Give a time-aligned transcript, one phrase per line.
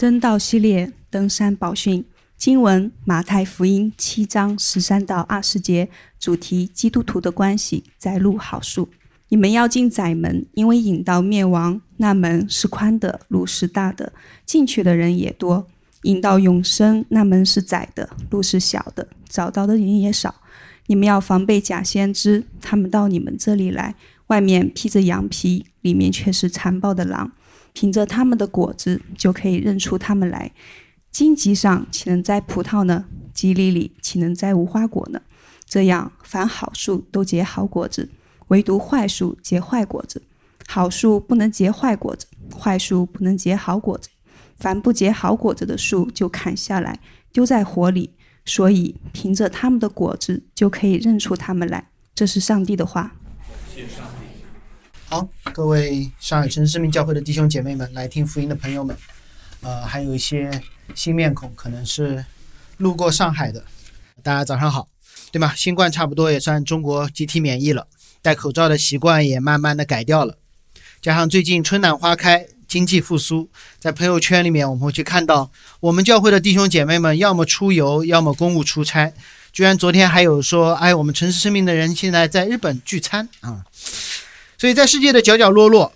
[0.00, 2.02] 真道系列登山宝训
[2.34, 7.84] 经文：马太福音七章十三到二十节，主题：基督徒的关系。
[7.98, 8.88] 在路好树，
[9.28, 14.14] 你们要进窄门，因为引到灭亡，那门是宽的，路是大的，
[14.46, 15.66] 进去的人也多；
[16.04, 20.34] 引到永生，那门是窄的，路是小的，找到的人也少。
[20.86, 23.94] 你们要防备假先知，他们到你们这里来，
[24.28, 27.32] 外面披着羊皮，里面却是残暴的狼。
[27.72, 30.52] 凭着他们的果子，就可以认出他们来。
[31.10, 33.06] 荆棘上岂能摘葡萄呢？
[33.32, 35.20] 棘里里岂能摘无花果呢？
[35.64, 38.08] 这样，凡好树都结好果子，
[38.48, 40.22] 唯独坏树结坏果子。
[40.66, 44.08] 好树不能结坏果子，坏树不能结好果子。
[44.56, 47.00] 凡不结好果子的树，就砍下来，
[47.32, 48.14] 丢在火里。
[48.44, 51.88] 所以，凭着他们的果子就可以认出他们来。
[52.14, 53.14] 这是上帝的话。
[55.10, 58.96] 好，各位上海城市生命教会的弟兄姐妹们，来听福音的朋友们，
[59.60, 60.48] 呃，还有一些
[60.94, 62.24] 新面孔，可能是
[62.76, 63.64] 路过上海的，
[64.22, 64.86] 大家早上好，
[65.32, 65.52] 对吗？
[65.56, 67.88] 新冠差不多也算中国集体免疫了，
[68.22, 70.38] 戴口罩的习惯也慢慢的改掉了，
[71.02, 72.46] 加上最近春暖花开。
[72.68, 79.12] 经济复苏，在朋友圈里面，我们会去看到我们教会的弟兄姐妹们，要么出游，要么公务出差。
[79.52, 83.64] 居然昨天还有说，哎，我们城市生命的人现在在日本聚餐啊！
[84.60, 85.94] 所以在世界的角角落落，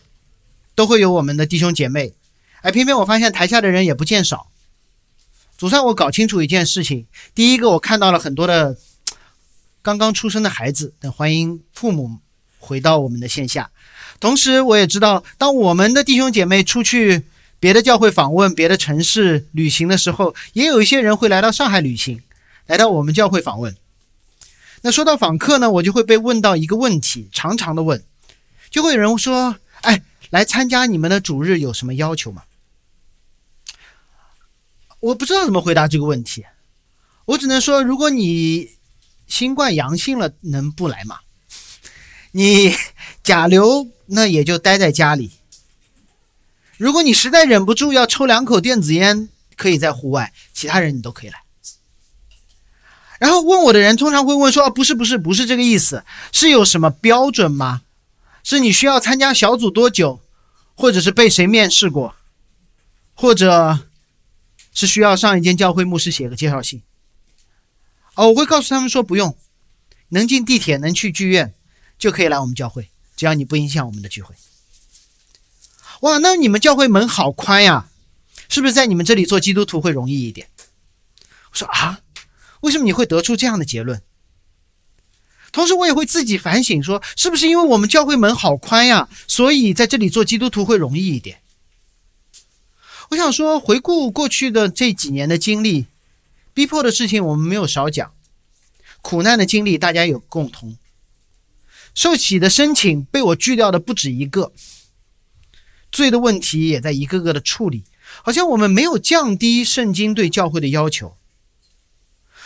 [0.75, 2.15] 都会有我们的弟兄姐妹。
[2.63, 4.47] 哎，偏偏我发现台下的人也不见少。
[5.59, 8.79] 总算我搞清楚一件事情：第一个，我看到了很多的
[9.83, 12.21] 刚刚出生的孩子，等欢迎父母
[12.59, 13.71] 回到我们的线下。
[14.19, 17.25] 同时，我也知道，当我们的弟兄姐妹出去
[17.61, 22.23] 别的教会访问、别的城市旅行的时候，也有一些人会来到上海旅行，
[22.67, 23.77] 来到我们教会访问。
[24.81, 28.03] 那说到访客呢，我就会被问到一个问题，常常的问，
[28.75, 32.43] 就会有人说：“哎，来参加你们的主日有什么要求吗？”
[34.99, 36.45] 我不知道怎么回答这个问题，
[37.25, 38.73] 我只能说，如果你
[39.29, 41.21] 新冠阳性了，能不来吗？
[42.33, 42.75] 你
[43.23, 43.87] 甲流。
[44.07, 45.31] 那也就待在家里。
[46.77, 51.39] 如果你实在忍不住要抽两口电子烟，可以在户外，其他人你都可以来。
[53.19, 57.81] 然后问我的人通常会问说：“不是，不是，不是这个意思，是有什么标准吗？
[58.45, 60.21] 是你需要参加小组多久，
[60.77, 62.15] 或者是被谁面试过，
[63.15, 63.81] 或者
[64.73, 66.83] 是需要上一间教会牧师写个介绍信？”
[68.15, 69.37] 哦，我会告诉他们说不用，
[70.11, 71.53] 能进地铁，能去剧院，
[71.99, 72.91] 就可以来我们教会。
[73.17, 74.35] 只要你不影响我们的聚会，
[76.01, 77.89] 哇，那你们教会门好宽呀，
[78.49, 80.49] 是不是在你们这里做基督徒会容易一点？
[81.51, 82.01] 我说啊，
[82.61, 84.03] 为什么你会得出这样的结论？
[85.55, 91.39] 同时我也会自己反省说，是不是因为我们教会门好宽呀，所以在这里做基督徒会容易一点？
[93.11, 95.87] 我想说，回顾过去的这几年的经历，
[96.53, 98.13] 逼迫的事情我们没有少讲，
[99.01, 100.77] 苦难的经历大家有共同。
[101.95, 104.53] 受洗的申请被我拒掉的不止一个，
[105.93, 107.85] 罪的问题也在一个个的处理，
[108.25, 111.17] 好像我们没有降低圣经对教会的要求。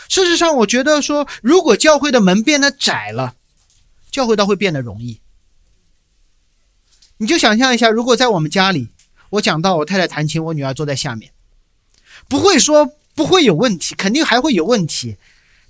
[0.09, 3.35] 事实上，我觉得说，如果教会的门变得窄了，
[4.11, 5.21] 教会倒会变得容易。
[7.17, 8.89] 你就想象一下，如果在我们家里，
[9.29, 11.31] 我讲到我太太弹琴，我女儿坐在下面，
[12.27, 15.17] 不会说不会有问题，肯定还会有问题，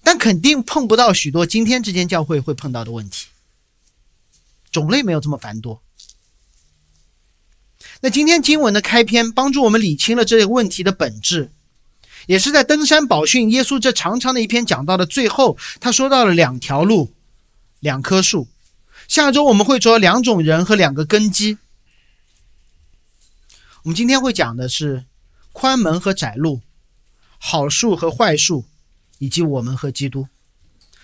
[0.04, 3.28] 但肯定碰不到许多今天这间教会会碰到的问题。
[4.72, 5.82] 种类没有这么繁多。
[8.02, 11.52] 那今天经文的开篇帮助我们理清了这个问题的本质，
[12.30, 17.12] 也是在登山宝训耶稣这长长的一篇讲到的最后，他说到了两条路，
[17.80, 18.48] 两棵树。
[19.08, 21.58] 下周我们会说两种人和两个根基。
[23.82, 25.06] 我们今天会讲的是
[25.54, 26.62] 宽门和窄路，
[27.40, 28.66] 好树和坏树，
[29.18, 30.28] 以及我们和基督。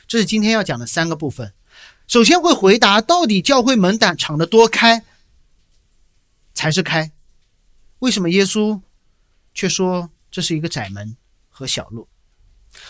[0.08, 1.54] 这是今天要讲的三个部分。
[2.08, 5.04] 首先会回答，到底教会门胆敞的多开
[6.54, 7.12] 才是开？
[7.98, 8.80] 为什么耶稣
[9.56, 11.16] 却说这是一个窄门
[11.48, 12.10] 和小路？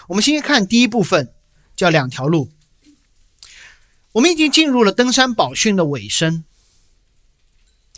[0.07, 1.31] 我们先看第一部分，
[1.75, 2.51] 叫两条路。
[4.13, 6.43] 我们已经进入了登山宝训的尾声，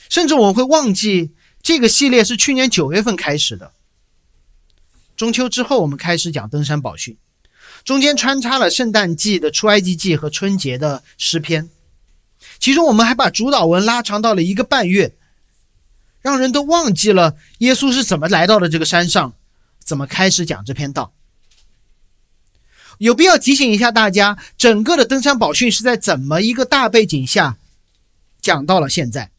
[0.09, 3.71] 甚至我们会忘记这个系列是去年九月份开始的。
[5.15, 7.17] 中秋之后，我们开始讲登山宝训。
[7.85, 11.69] 中间穿插了圣诞季的出埃及记和春节的诗篇，
[12.59, 15.15] 其中我们还把主导文拉长到了一个半月，
[16.19, 19.33] 让人都忘记了耶稣是怎么来到了这个山上，
[19.87, 21.13] 怎么开始讲这篇道。
[22.97, 27.57] 有必要提醒一下大家，整个的登山宝训是在怎么一个大背景下
[28.41, 29.31] 讲到了现在。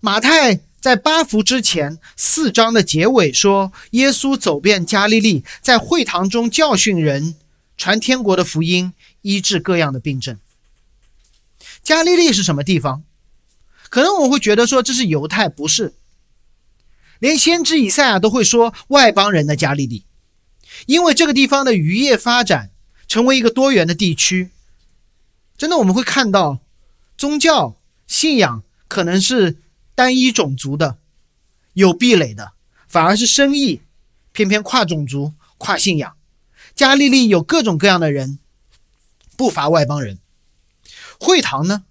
[0.00, 7.36] 马太在八福之前四章的结尾说，耶稣走遍加利利，在会堂中教训人，
[7.76, 10.38] 传天国的福音，医治各样的病症。
[11.84, 13.04] 加利利是什么地方？
[13.90, 15.94] 可能我会觉得说这是犹太，不是。
[17.24, 20.04] 连先知以赛亚都会说外邦人的加利利，
[20.84, 22.70] 因为这个地方的渔业发展
[23.08, 24.50] 成为一个多元的地区。
[25.56, 26.58] 真的，我们会看到
[27.16, 27.76] 宗教
[28.06, 29.56] 信仰可能是。
[29.96, 30.98] 单一种族的
[31.72, 32.54] 有壁垒的，
[32.88, 33.80] 反而是生意
[34.32, 36.16] 偏偏跨种族、跨信仰。
[36.74, 38.40] 加利利有各种各样的人，
[39.36, 40.18] 不乏外邦人。
[41.20, 41.84] 会堂呢？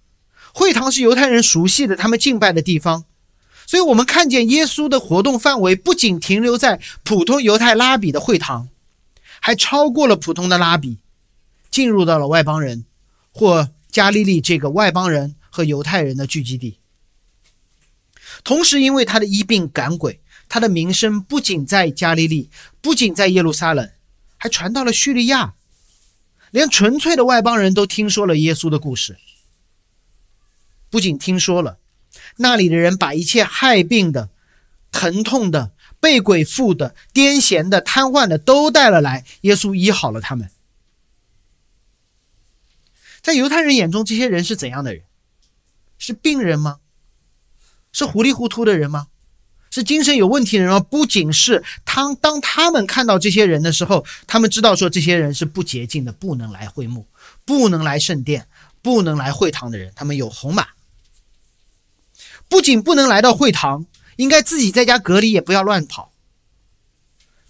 [0.52, 3.06] 会堂是犹太人熟悉的，他们敬拜的地方。
[3.66, 8.68] 所以，我们看见耶稣的活动范围不仅停留在普通犹太拉比的会堂，
[9.40, 10.98] 还超过了普通的拉比，
[11.70, 12.84] 进入到了外邦人
[13.32, 16.78] 或加利利这个外邦人和犹太人的聚集地。
[18.42, 22.50] 同时，因为他的医病赶鬼，他的名声不仅在加利利，
[22.80, 23.90] 不仅在耶路撒冷，
[24.36, 25.54] 还传到了叙利亚，
[26.50, 29.16] 连纯粹的外邦人都听说了耶稣的故事。
[30.90, 31.78] 不仅听说了，
[32.36, 34.28] 那里的人把一切害病的、
[34.90, 40.50] 疼痛的、被鬼附的、癫痫的、瘫痪的都带了来，耶稣医好了他们。
[43.22, 45.04] 在犹太人眼中，这些人是怎样的人？
[45.98, 46.78] 是病人吗？
[47.92, 49.06] 是糊里糊涂的人吗？
[49.70, 50.78] 是精神有问题的人吗？
[50.78, 57.06] 不仅是他，当他们看到这些人的时候，他们知道说这些人是不洁净的，不能来会幕，
[57.44, 58.46] 不能来圣殿，
[58.82, 60.66] 不能来会堂的人，他们有红马。
[62.48, 63.86] 不仅不能来到会堂，
[64.16, 66.12] 应该自己在家隔离，也不要乱跑。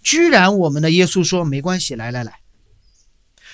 [0.01, 2.39] 居然我们的耶稣说没关系，来来来，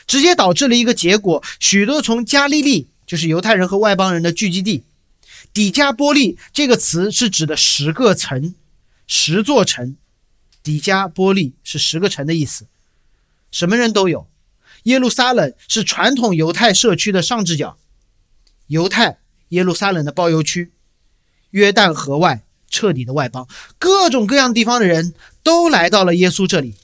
[0.05, 4.83] 直接导致了一个结果：许多从加利利，就是犹太人和外邦人的聚集地。
[5.53, 8.55] 底加波利这个词是指的十个城，
[9.07, 9.97] 十座城。
[10.63, 12.67] 底加波利是十个城的意思，
[13.51, 14.27] 什么人都有。
[14.83, 17.77] 耶路撒冷是传统犹太社区的上置角，
[18.67, 20.71] 犹太耶路撒冷的包邮区，
[21.51, 25.13] 约旦河外彻底的外邦，各种各样地方的人
[25.43, 26.75] 都来到了耶稣这里。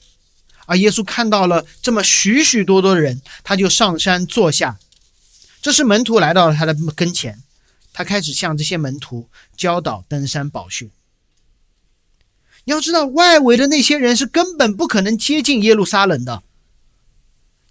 [0.66, 4.78] 而耶稣看到了这么许许多多的人，他就上山坐下。
[5.60, 7.42] 这是门徒来到了他的跟前。
[7.92, 10.90] 他开始向这些门徒教导登山宝训。
[12.66, 16.42] 要知道，外围的那些人是根本不可能接近耶路撒冷的。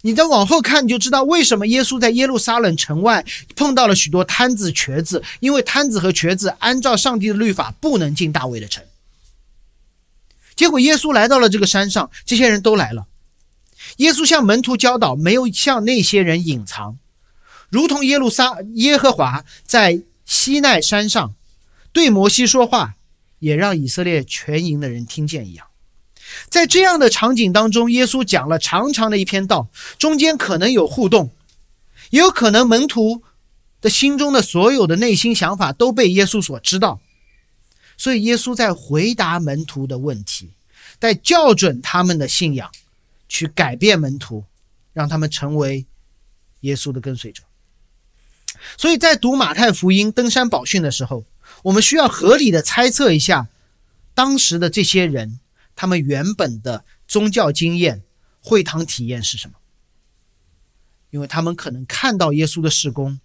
[0.02, 3.24] 你再往后看，你就知道为什么耶稣在耶路撒冷城外
[3.56, 8.84] 碰到了许多摊子、瘸子，因为摊子和瘸子按照上帝的律法不能进大卫的城。
[10.54, 13.06] 结果，耶稣来到了这个山上，这些人都来了。
[13.96, 16.98] 耶稣向门徒教导，没有向那些人隐藏，
[17.68, 20.02] 如同耶路撒耶和华在。
[20.30, 21.34] 西奈山上，
[21.90, 22.96] 对摩西说话，
[23.38, 25.67] 也让以色列全营的人听见一样。
[26.48, 31.30] 在这样的场景当中，耶稣讲了长长的一篇道，中间可能有互动，
[32.10, 33.22] 也有可能门徒
[33.80, 37.00] 的心中的所有的内心想法都被耶稣所知道。
[37.96, 40.50] 所以，耶稣在回答门徒的问题，
[41.00, 42.70] 在校准他们的信仰，
[43.28, 44.44] 去改变门徒，
[44.92, 45.84] 让他们成为
[46.60, 47.42] 耶稣的跟随者。
[48.76, 51.24] 所以在读马太福音登山宝训的时候，
[51.62, 53.48] 我们需要合理的猜测一下，
[54.14, 55.40] 当时的这些人
[55.78, 58.02] 他们原本的宗教经验、
[58.40, 59.54] 会堂体验是什么？
[61.10, 63.20] 因为他们可能看到耶稣的事工，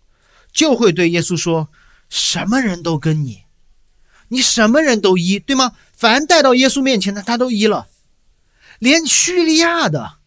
[0.52, 1.70] 就会对耶稣说
[2.10, 3.46] ：“什么人都跟你，
[4.28, 5.76] 你什么人都医，对吗？
[5.94, 7.90] 凡带到耶稣面前的，他都医了，
[8.78, 10.20] 连叙利亚的、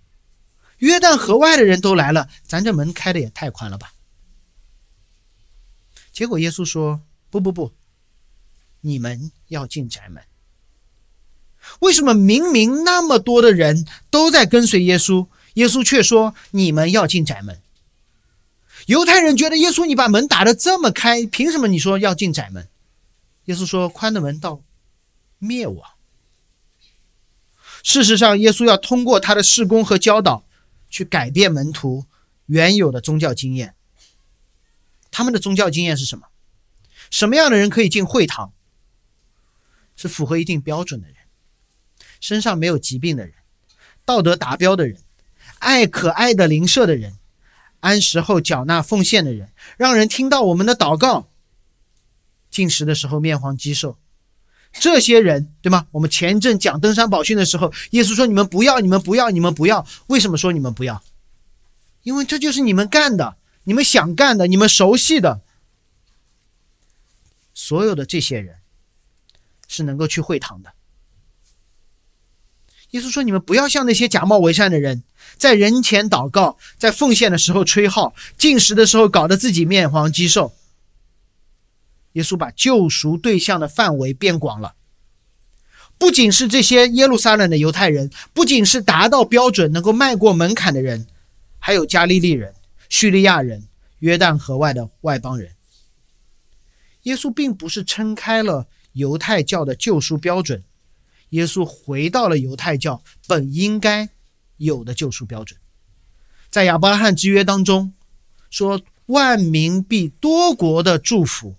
[0.79, 3.93] 约旦河外的人都来了，咱这门开的也太宽了吧？”
[6.11, 7.73] 结果耶稣说：“不不不，
[8.81, 10.21] 你们要进宅门。
[11.81, 17.61] 为什么明明那么多的人都在跟随耶稣，耶稣却说你们要进窄门？
[18.87, 22.69] 犹太人觉得耶稣你把门打得这么开，凭什么你说要进窄门？
[23.47, 24.63] 耶稣说宽的门到
[25.39, 25.91] 灭亡。
[27.83, 30.45] 事实上，耶稣要通过他的事工和教导，
[30.89, 32.05] 去改变门徒
[32.47, 33.75] 原有的宗教经验。”
[35.13, 36.27] 他们的宗教经验是什么？
[37.11, 38.53] 什么样的人可以进会堂？
[39.95, 41.17] 是符合一定标准的人，
[42.21, 43.35] 身上没有疾病的人，
[44.05, 44.99] 道德达标的人，
[45.59, 47.17] 爱可爱的邻舍的人，
[47.81, 51.29] 安时后缴纳奉献的人，让人听到我们的祷告，
[52.51, 53.99] 进食的时候面黄肌瘦，
[54.73, 55.87] 这些人对吗？
[55.93, 61.03] 我们前一阵讲登山宝训的时候，耶稣说：“你们不要，你们不要，你们不要。”为什么说你们不要？
[62.03, 63.37] 因为这就是你们干的。
[63.69, 65.41] 你们想干的，你们熟悉的，
[67.53, 68.59] 所有的这些人，
[69.67, 70.73] 是能够去会堂的。
[72.91, 75.03] 耶稣说：“你们不要像那些假冒为善的人，
[75.37, 80.55] 在人前祷告，在奉献的时候吹号，进食的时候搞得自己面黄肌瘦。”
[82.13, 84.75] 耶稣把救赎对象的范围变广了，
[85.99, 91.07] 不仅是这些耶路撒冷的犹太人，不仅是达到标准能够迈过门槛的人，
[91.59, 92.55] 还有加利利人、
[92.89, 93.65] 叙利亚人、
[93.99, 95.53] 约旦河外的外邦人。
[97.03, 100.65] 耶稣并不是撑开了犹太教的救赎标准，
[101.37, 104.09] 耶稣回到了犹太教本应该
[104.57, 105.61] 有的救赎标准，
[106.49, 107.93] 在亚伯拉罕之约当中
[108.49, 111.55] 说：“万民必多国的祝福。”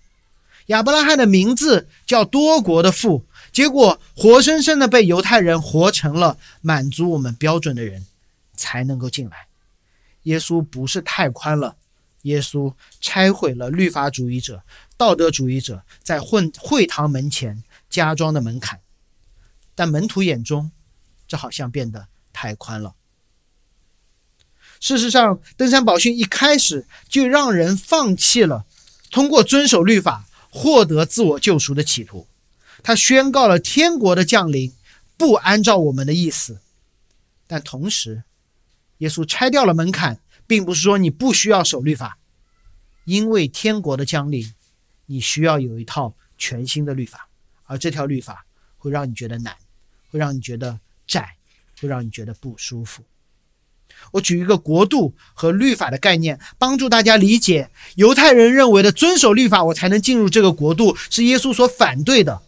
[0.68, 8.08] 亚伯拉罕的名字叫多国的父，结果活生生的被犹太人活成了满足我们标准的人，
[8.56, 9.48] 才能够进来。
[10.24, 11.78] 耶稣不是太宽了，
[12.24, 14.64] 耶稣拆毁了律法主义者、
[14.98, 18.80] 道德主义者在混会堂门前加装的门槛，
[19.78, 20.72] 但门徒眼中，
[21.30, 22.96] 这好像变得太宽了。
[24.82, 28.66] 事实上，登山宝训一开始就让人放弃了
[29.10, 30.26] 通过遵守律法。
[30.50, 32.26] 获得自我救赎的企图，
[32.82, 34.74] 他宣告了天国的降临
[35.16, 36.62] 不按照我们的意思，
[37.46, 38.24] 但同时，
[39.00, 42.18] 耶稣拆掉了门槛，并不是说你不需要守律法，
[43.04, 44.52] 因为天国的降临，
[45.06, 47.30] 你需要有一套全新的律法，
[47.66, 48.46] 而这条律法
[48.78, 49.56] 会让你觉得难，
[50.10, 51.36] 会让你觉得窄，
[51.80, 53.04] 会让你觉得不舒服。
[54.12, 62.44] 我举一个国度和律法的概念，帮助大家理解犹太人认为的遵守律法我才能进入这个国度是耶稣所反对的，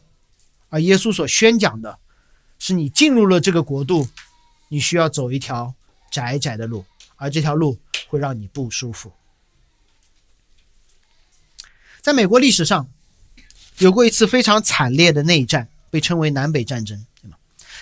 [0.69, 1.97] 而耶稣所宣讲的
[2.59, 4.09] 是你进入了这个国度，
[4.67, 5.73] 你需要走一条
[6.11, 6.85] 窄窄的路，
[7.15, 9.11] 而这条路会让你不舒服。
[12.01, 12.89] 在美国历史上，
[13.79, 17.05] 有过一次非常惨烈的内战，被称为南北战争，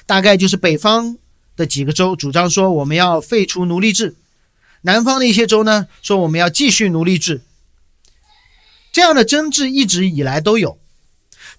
[0.07, 1.19] 大概就是北方。
[1.55, 4.15] 的几个州主张说我们要废除奴隶制，
[4.81, 7.41] 南方的一些州呢说我们要继续奴隶制。
[8.91, 10.77] 这样的争执一直以来都有，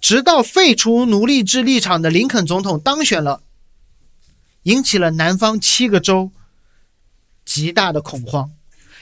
[0.00, 3.42] 直到废除奴隶制立场的林肯总统当选了，
[4.62, 6.30] 引起了南方七个州
[7.44, 8.52] 极大的恐慌，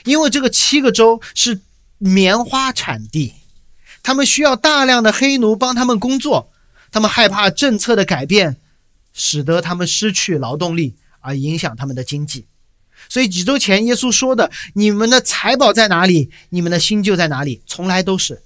[0.03, 1.61] 因为这个七个州是
[1.99, 3.35] 棉花产地，
[4.01, 6.49] 他们需要大量的黑奴帮他们工作，
[6.91, 8.57] 他们害怕政策的改变。
[9.17, 12.45] 使得他们失去劳动力，而影响他们的经济。
[13.09, 18.43] 所以几周前耶稣说的：“你们的财宝在哪里，你们的心就在哪里。”从来都是，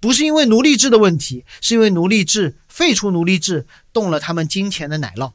[0.00, 5.32] 不是因为奴隶制的问题，是因为奴隶制废除奴隶制动了他们金钱的奶酪。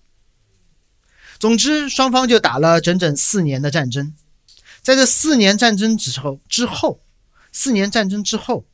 [1.39, 4.15] 总之，双方就打了整整四年的战争。
[4.81, 6.99] 在这四年战争之后，之后，
[7.51, 8.65] 四年战争之后，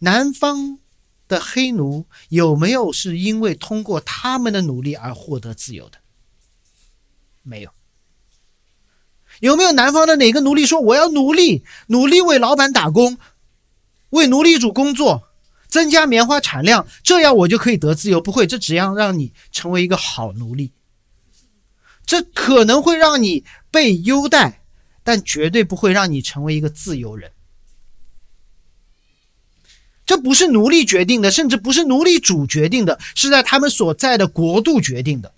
[0.00, 0.80] 南方。
[1.28, 5.98] 的黑奴有没有是因为通过他们的努力而获得自由的？
[7.42, 7.70] 没有。
[9.40, 13.18] 有没有南方的哪个奴隶说我要努力，努力为老板打工，
[14.10, 15.28] 为奴隶主工作，
[15.68, 18.20] 增加棉花产量，这样我就可以得自由？
[18.20, 20.72] 不会，这只要让你成为一个好奴隶，
[22.04, 24.64] 这可能会让你被优待，
[25.04, 27.30] 但绝对不会让你成为一个自由人。
[30.08, 35.34] 这不是奴隶决定的，甚至不是奴隶主决定的，是在他们所在的国度决定的。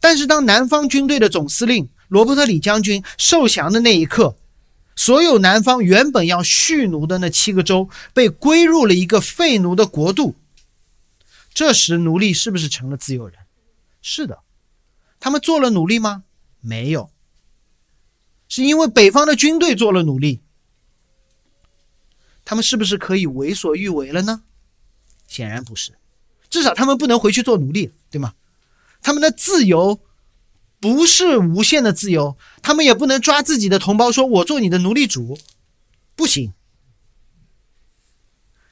[0.00, 4.34] 但是，当南方军队的总司令罗伯特李将军受降的那一刻，
[4.96, 10.36] 所有南方原本要蓄奴的那七个州被归入了一个废奴的国度。
[11.52, 13.36] 这时，奴隶是不是成了自由人？
[14.00, 14.38] 是的。
[15.20, 16.24] 他们做了努力吗？
[16.62, 17.10] 没有。
[18.48, 20.40] 是因为北方的军队做了努力。
[22.50, 24.42] 他们是不是可以为所欲为了呢？
[25.28, 25.96] 显然不是，
[26.48, 28.34] 至少他们不能回去做奴隶，对吗？
[29.00, 30.00] 他们的自由
[30.80, 35.38] 不是无限的自由，他们也不能抓自己的同胞说“我做你的奴隶主”，
[36.16, 36.52] 不行。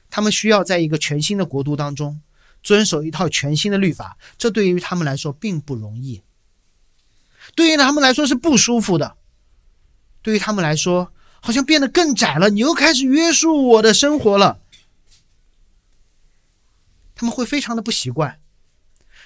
[0.09, 2.19] 他们需要在一个全新的国度当中
[2.61, 6.21] 遵守一套全新的律法，这对于他们来说并不容易，
[7.55, 9.15] 对于他们来说是不舒服的，
[10.21, 11.13] 对于他们来说。
[11.41, 14.59] 好像变得更窄了，你又开始约束我的生活了。
[17.15, 18.39] 他们会非常的不习惯，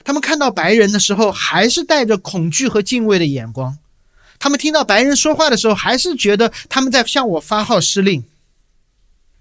[0.04, 3.78] 他们看到白人的时候还是带着恐惧和敬畏的眼光，
[4.40, 8.24] 他们听到白人说话的时候还是觉得他们在向我发号施令。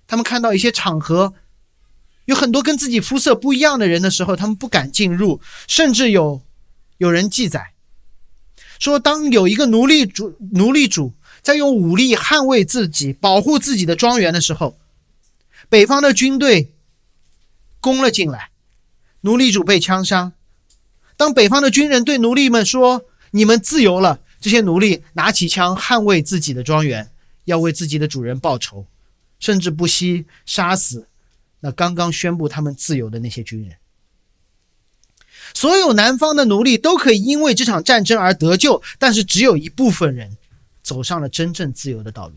[0.06, 1.32] 他们看到一些场合
[2.26, 6.42] 有很多跟自己肤色不一样的人的时候，他们不敢进入，甚至有
[6.98, 7.72] 有人记载
[8.78, 11.14] 说，当有一个奴隶主奴隶主。
[11.42, 14.78] 在用武力捍卫自己、保护自己的庄园的时候，
[15.68, 16.72] 北方的军队
[17.80, 18.50] 攻了进来，
[19.22, 20.32] 奴隶主被枪杀。
[21.16, 27.12] 当北方的军人对奴隶们说：“你们自由了。”这些奴隶拿起枪捍卫自己的庄园，
[27.44, 28.86] 要为自己的主人报仇，
[29.38, 31.06] 甚至不惜杀死
[31.60, 33.76] 那刚刚宣布他们自由的那些军人。
[35.54, 40.36] 所有南方的奴隶都可以因为这场战争而得救，但是只有一部分人
[40.82, 42.34] 走上了真正自由的道路。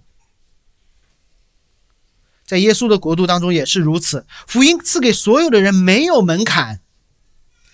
[2.46, 6.80] 在耶稣的国度当中也是如此，福音赐给所有的人没有门槛，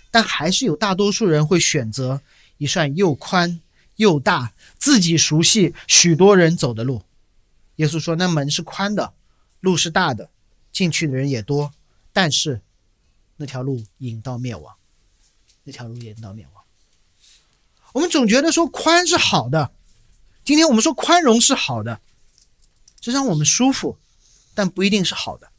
[0.10, 2.22] 但还是有大多数人会选择
[2.58, 3.60] 一扇又宽
[3.98, 7.04] 又大、自己熟悉、许多人走的路。
[7.76, 9.14] 耶稣说：“那门是宽的，
[9.60, 10.30] 路是大的，
[10.72, 11.74] 进去的人也多，
[12.14, 12.62] 但是
[13.36, 14.76] 那条路引到灭亡，
[15.64, 16.64] 那条路引到灭亡。”
[17.94, 19.74] 我们总觉得说宽是好的，
[20.44, 22.02] 今天我们说宽容是好的，
[23.00, 23.98] 这让我们舒服。
[24.54, 25.50] 但不一定是好的。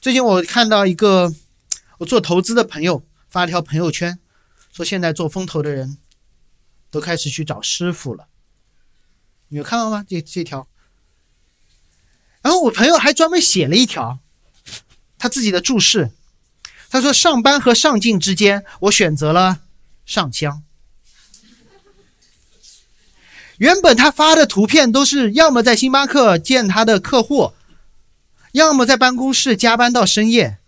[0.00, 1.34] 最近我看到一个
[1.98, 4.20] 我做投资的朋友发了条朋友圈，
[4.72, 5.98] 说现在做风投的人
[6.92, 8.28] 都开始去找师傅了。
[9.48, 10.04] 你有看到吗？
[10.08, 10.68] 这这条。
[12.40, 14.20] 然后我朋友还专门写了一条
[15.18, 16.12] 他自己的注释，
[16.88, 19.62] 他说：“上班和上进之间，我选择了
[20.06, 20.62] 上香。”
[23.58, 27.52] 原本他发的图片都是要么在星巴克见他的客户，
[28.52, 30.58] 要么在办公室加班到深夜。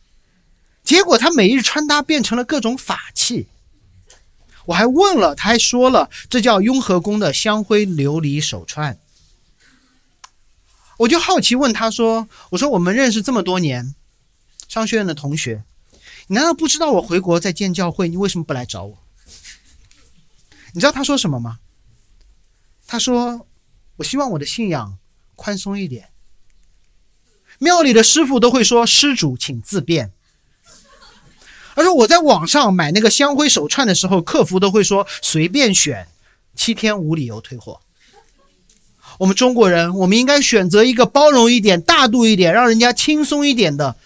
[0.85, 3.49] 结果他每日穿搭变成了各种法器。
[4.67, 8.99] 我还问了，他还说了，这叫雍和宫的香灰琉璃手串。
[10.99, 13.95] 我就好奇问他说：“我说我们认识这么多年，
[14.69, 15.63] 商学院的同学，
[16.29, 18.09] 你难道不知道我回国在建教会？
[18.09, 18.99] 你为什么不来找我？”
[20.73, 21.59] 你知道他说什么吗？
[22.87, 23.47] 他说
[23.99, 24.99] ：“我希望我的信仰
[25.35, 26.11] 宽松一点。
[27.59, 30.13] 庙里的师傅都会说‘施主，请自便’。
[31.75, 36.07] 他说我在网上买那个香灰手串的时候，客服都会说‘随便选，
[36.55, 37.81] 七天无理由退货’。
[39.19, 43.97] 我们中国人，我们应该选择一个包容一点、大度一点、让人家轻松一点的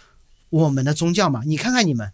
[0.49, 1.43] 我们的宗教嘛？
[1.45, 2.13] 你看看你们，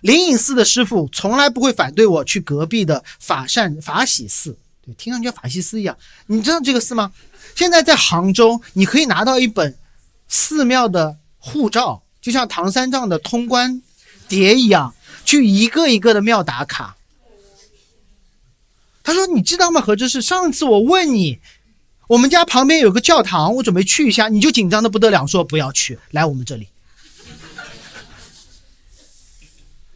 [0.00, 4.58] 灵隐寺的师傅从来不会反对我去隔壁的法善法喜寺。”
[4.94, 7.12] 听上去法西斯一样，你知道这个寺吗？
[7.54, 9.76] 现在在杭州，你可以拿到一本
[10.28, 13.82] 寺庙的护照，就像唐三藏的通关
[14.28, 16.96] 牒一样，去一个一个的庙打卡。
[19.02, 19.80] 他说：“你知道吗？
[19.80, 21.40] 何志是上次我问你，
[22.06, 26.68] 我们家旁边有个教堂，我准备去一下，你就紧张的不得了，说不要去，来我们这里。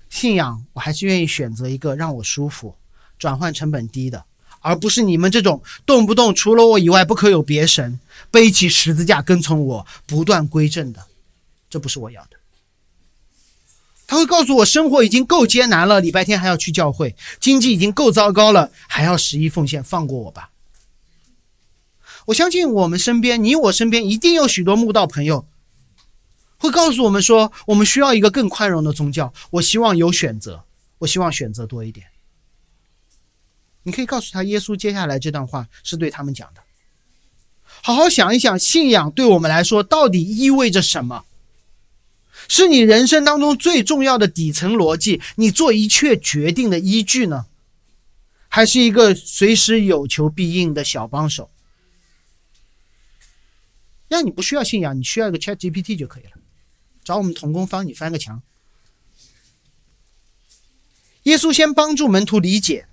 [0.08, 2.74] 信仰，我还是愿意选择一个让我舒服、
[3.18, 4.24] 转换成本低的。”
[4.64, 8.00] 而不是你们这种动不动除了我以外不可有别神，
[8.30, 11.04] 背起十字架跟从我不断归正的，
[11.68, 12.38] 这不是我要的。
[14.06, 20.50] 他会告诉我，生活已经够艰难了，礼拜天还要去教会，经济已经够糟糕了，还要十一奉献，放过我吧。
[22.26, 25.46] 我相信我们身边，你我身边一定有许多慕道朋友，
[26.56, 29.34] 会告诉我们说，我们需要一个更宽容的宗教。
[29.50, 30.64] 我希望有选择，
[31.00, 32.06] 我希望选择多一点。
[33.84, 36.62] 你可以告诉他，耶稣接下来这段话是对他们讲的。
[37.82, 41.24] 好好想一想，信仰对我们来说到底意味着什么？
[42.48, 47.46] 是你人生当中最重要的底层逻辑，你做一切决定的依据呢？
[48.48, 51.50] 还是一个随时有求必应的小帮手？
[54.08, 56.32] 让你不需要信仰，你需要一个 Chat GPT 就可以了，
[57.02, 58.42] 找我们童工帮你翻个墙。
[61.24, 62.86] 耶稣先帮助门徒理解。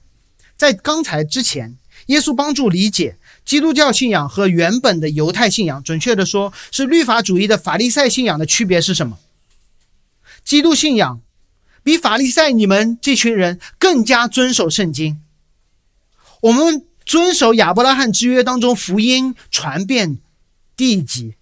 [0.61, 9.17] 在刚才之前，耶稣帮助理解基督教信仰和原本的犹太信仰，准确的说，是律法主义的法利赛信仰的区别是什么？
[10.45, 11.19] 基督信仰
[11.81, 15.19] 比法利赛你们这群人更加遵守圣经。
[16.41, 20.19] 我们遵守亚伯拉罕之约当中福音传遍
[20.77, 21.33] 地级。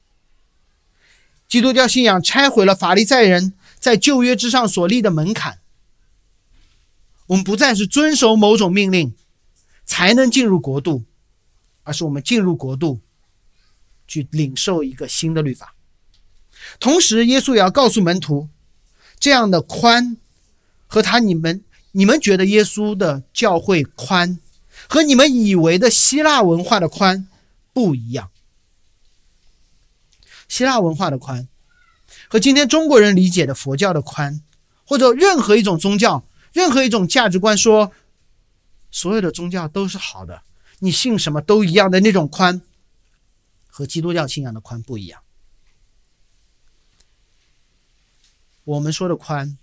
[1.50, 3.52] 基督教信仰拆毁了法利赛人
[3.82, 5.60] 在旧约之上所立的门槛。
[7.30, 9.14] 我们不再是遵守某种命令
[9.86, 11.04] 才能进入国度，
[11.84, 13.02] 而是我们进入国度
[14.08, 15.76] 去领受一个新的律法。
[16.80, 18.50] 同时，耶稣也要告诉门徒，
[19.20, 20.18] 这样的宽
[20.88, 24.40] 和他你们你们觉得耶稣的教会宽
[24.88, 27.28] 和你们以为的希腊文化的宽
[27.74, 28.32] 不一样。
[30.48, 31.48] 希腊文化的宽
[32.28, 34.42] 和今天中国人理解的佛教的宽，
[34.84, 36.24] 或者任何一种宗教。
[36.54, 37.92] 任何一种价值观说，
[38.92, 40.42] 所有的宗教都是好的，
[40.80, 42.62] 你信什么都一样的那种宽，
[43.68, 45.22] 和基督教信仰的宽不一样。
[48.64, 49.58] 我们说的宽，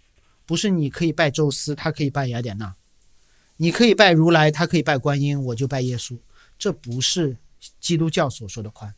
[0.44, 2.74] 不是你可以拜宙斯，他可以拜雅典娜；
[3.56, 6.18] 你可以拜如来，他可以拜观音，我就拜耶稣。
[6.58, 7.36] 这不是
[7.80, 8.94] 基督教所说的宽。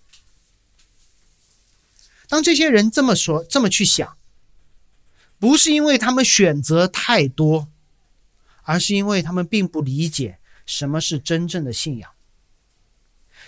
[2.29, 4.17] 当这些人这么说、这么去想，
[5.39, 7.69] 不是因为他们选择太多，
[8.69, 12.11] 而是因为他们并不理解什么是真正的信仰。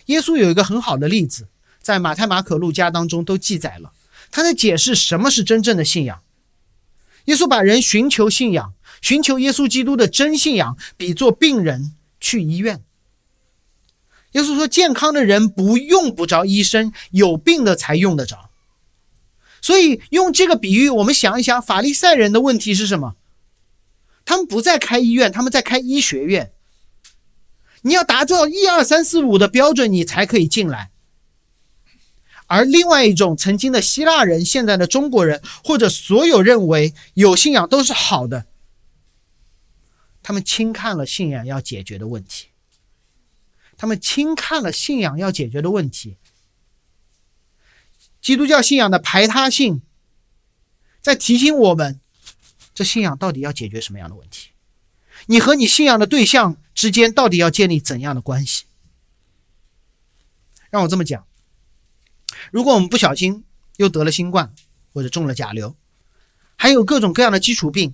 [0.07, 1.49] 耶稣有一个很好的例子，
[1.83, 3.93] 在马太、马可、路加当中都记载了，
[4.31, 6.23] 他在解释什么是真正的信仰。
[7.27, 12.83] 耶稣把人寻求信仰、寻求耶稣基督的真信仰，比作病人去医院。
[14.33, 18.49] 耶稣说：“健康的人不用不着医生，有病的才用得着。”
[19.61, 23.17] 所以用这个比喻，我们想一想，法利赛人的问题是什么？
[24.31, 26.53] 他们不在开医院，他们在开医学院。
[27.83, 30.93] 你要达到一二三四五的标准，你才可以进来。
[32.47, 38.47] 而另外一种曾经的希腊人、现在的中国人，或者所有认为有信仰都是好的，
[40.23, 42.51] 他们轻看了信仰要解决的问题。
[43.77, 46.19] 他们轻看了信仰要解决的问题。
[48.23, 49.83] 基督教信仰的排他性，
[51.01, 52.00] 在提醒我们：
[52.81, 54.53] 这信仰到底要解决什么样的问题？
[55.27, 58.65] 你和你信仰的对象之间到底要建立怎样的关系？
[60.71, 61.27] 让我这么讲：
[62.51, 63.45] 如果我们不小心
[63.77, 64.55] 又得了新冠，
[64.95, 65.77] 或者中了甲流，
[66.57, 67.93] 还有各种各样的基础病，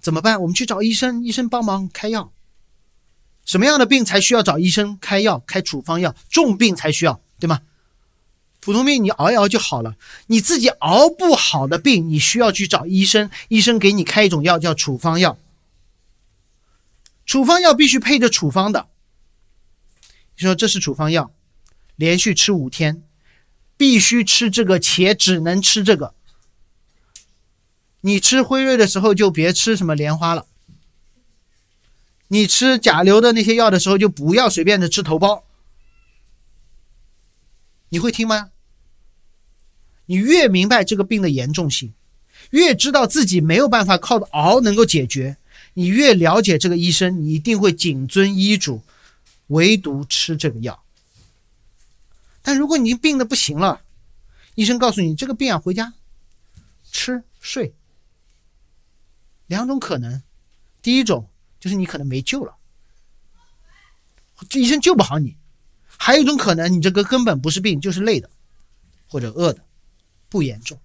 [0.00, 0.40] 怎么办？
[0.40, 2.32] 我们去找医生，医生帮忙开药。
[3.44, 6.16] 什么样的病才需要找医生开药、开处方药？
[6.30, 7.60] 重病才需要，对吗？
[8.60, 9.96] 普通病你熬一熬就好了。
[10.26, 15.38] 你自己熬不好的病，你需要去找医生，医生给你开一种药叫处方药。
[17.24, 18.88] 处方药必须配着处方的。
[20.36, 21.30] 你说这是处方药，
[21.96, 23.02] 连续吃五天，
[23.76, 26.14] 必须吃这个，且只能吃这个。
[28.02, 30.46] 你吃辉瑞的时候就别吃什么莲花了。
[32.28, 35.42] 你吃甲流的那些药的时候就不要随便的吃头孢。
[37.90, 38.50] 你会听吗？
[40.06, 41.92] 你越明白这个病的严重性，
[42.50, 45.36] 越知道自己没有办法靠熬能够解决，
[45.74, 48.82] 你越了解这个医生，你一定会谨遵医嘱，
[49.48, 50.82] 唯独吃这个药。
[52.40, 53.82] 但如果你病的不行了，
[54.54, 55.92] 医生告诉你这个病啊，回家
[56.90, 57.74] 吃睡，
[59.46, 60.22] 两种可能，
[60.80, 61.28] 第一种
[61.60, 62.56] 就是你可能没救了，
[64.48, 65.36] 这医生救不好你。
[65.98, 68.30] 还有一种可能，你这个根本不是病，就是累的，
[69.08, 69.60] 或者饿的，
[70.30, 70.78] 不严重。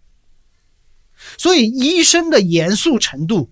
[1.37, 3.49] 所以医生的严肃程度、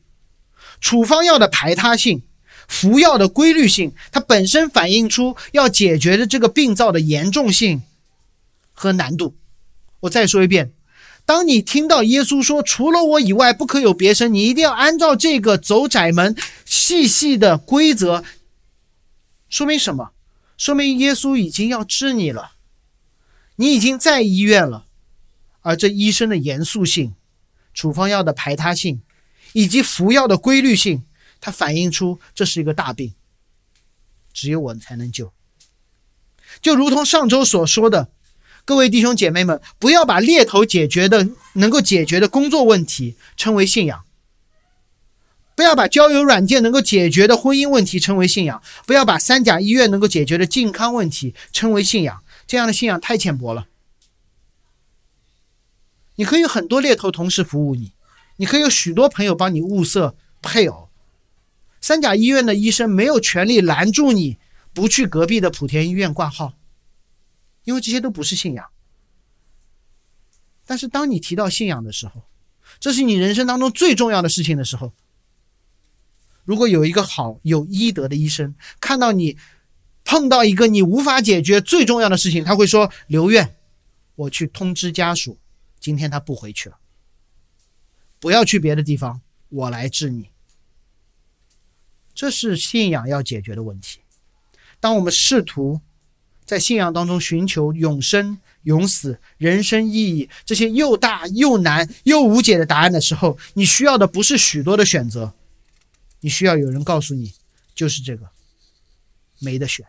[0.81, 2.23] 处方药的排他性、
[2.67, 7.83] 服药的规律性，它本身反映出要解决的这个病灶的严重性
[8.73, 9.35] 和难度。
[10.01, 10.73] 我再说一遍，
[11.25, 18.23] 当你听到耶稣说“除了我以外，不可有别神”，你一定要按照这个走窄门、细细的规则，
[19.47, 20.11] 说明什么？
[20.61, 22.51] 说明耶稣已经要治你了，
[23.55, 24.85] 你已经在医院了，
[25.61, 27.15] 而这医生的严肃性、
[27.73, 29.01] 处方药的排他性，
[29.53, 31.01] 以及服药的规律性，
[31.39, 33.15] 它反映出这是一个大病，
[34.31, 35.33] 只有我才能救。
[36.61, 38.11] 就如同上周所说的，
[38.63, 44.05] 各位弟兄姐妹们，不要把猎头解决的能够解决的工作问题称为信仰。
[45.55, 53.67] 不要把交友软件能够解决的婚姻问题称为信仰，不要把三甲医院能够解决的健康问题称为信仰，这样的信仰太浅薄了。
[56.15, 57.91] 你可以有很多猎头同时服务你，
[58.37, 60.89] 你可以有许多朋友帮你物色配偶，
[61.79, 64.37] 三甲医院的医生没有权利拦住你
[64.73, 66.53] 不去隔壁的莆田医院挂号，
[67.65, 68.65] 因为这些都不是信仰。
[70.65, 72.23] 但是当你提到信仰的时候，
[72.79, 74.93] 这是你人生当中最重要的事情的时候。
[76.51, 79.37] 如果有一个好有医德的医生看到你
[80.03, 83.55] 碰到一个你无法解决最重要的事情，他会说：“留院，
[84.15, 85.37] 我去通知家属，
[85.79, 86.75] 今天他不回去了，
[88.19, 90.27] 不要去别的地方，我来治你。”
[92.13, 93.99] 这是信仰要解决的问题。
[94.81, 95.79] 当我们试图
[96.43, 105.33] 在信仰当中寻求永生、永死、人生意义这些又大又难又无解的答案的时候，你需要的不是许多的选择。
[106.21, 107.33] 你需要有人告诉你，
[107.75, 108.29] 就是这个，
[109.39, 109.85] 没得选。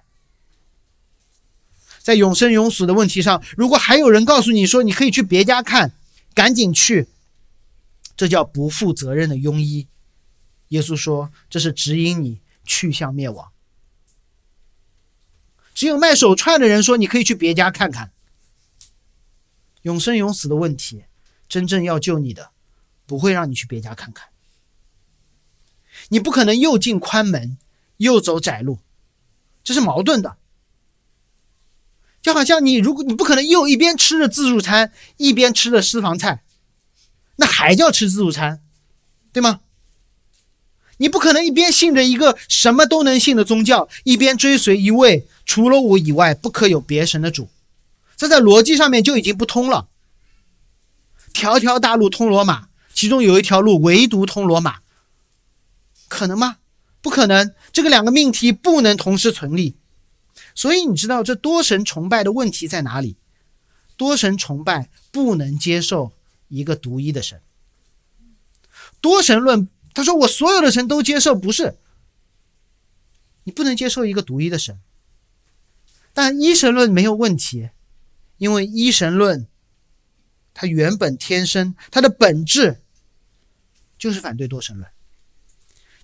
[2.00, 5.92] 在永生永死的问题上，如果还有人告诉你说你可以去别家看，
[6.34, 7.06] 赶紧去，
[8.16, 9.86] 这叫不负责任的庸医。
[10.68, 13.52] 耶稣说，这是指引你去向灭亡。
[15.74, 18.10] 只有卖手串的人说你可以去别家看看。
[19.82, 21.04] 永生永死的问题，
[21.48, 22.50] 真正要救你的，
[23.06, 24.31] 不会让你去别家看看。
[26.08, 27.56] 你不可能又进宽门，
[27.96, 28.78] 又走窄路，
[29.62, 30.36] 这是矛盾的。
[32.20, 36.44] 就好像你，如果你不可能又一边吃着自助餐，一边吃着私房菜，
[37.36, 38.60] 那还叫吃自助餐，
[39.32, 39.60] 对吗？
[40.98, 47.48] 你不可能一边信着一个什么都能信的宗教，一边追随一位除了我以外不可有别神的主，
[48.16, 49.88] 这在逻辑上面就已经不通了。
[51.32, 54.81] 条条大路通罗马，其中有一条路唯独通罗马，
[56.12, 56.58] 可能吗？
[57.00, 59.76] 不可能，这个两个命题不能同时存立。
[60.54, 63.16] 所以你知道这多神崇拜的问题在哪里？
[63.96, 66.12] 多神崇拜不能接受
[66.48, 67.40] 一个独一的神。
[69.00, 71.76] 多神论，他说我所有的神都接受，不是？
[73.44, 74.78] 你不能接受一个独一的神。
[76.12, 77.70] 但一神论没有问题，
[78.36, 79.48] 因为一神论，
[80.54, 82.82] 它原本天生它的本质
[83.98, 84.88] 就是反对多神论。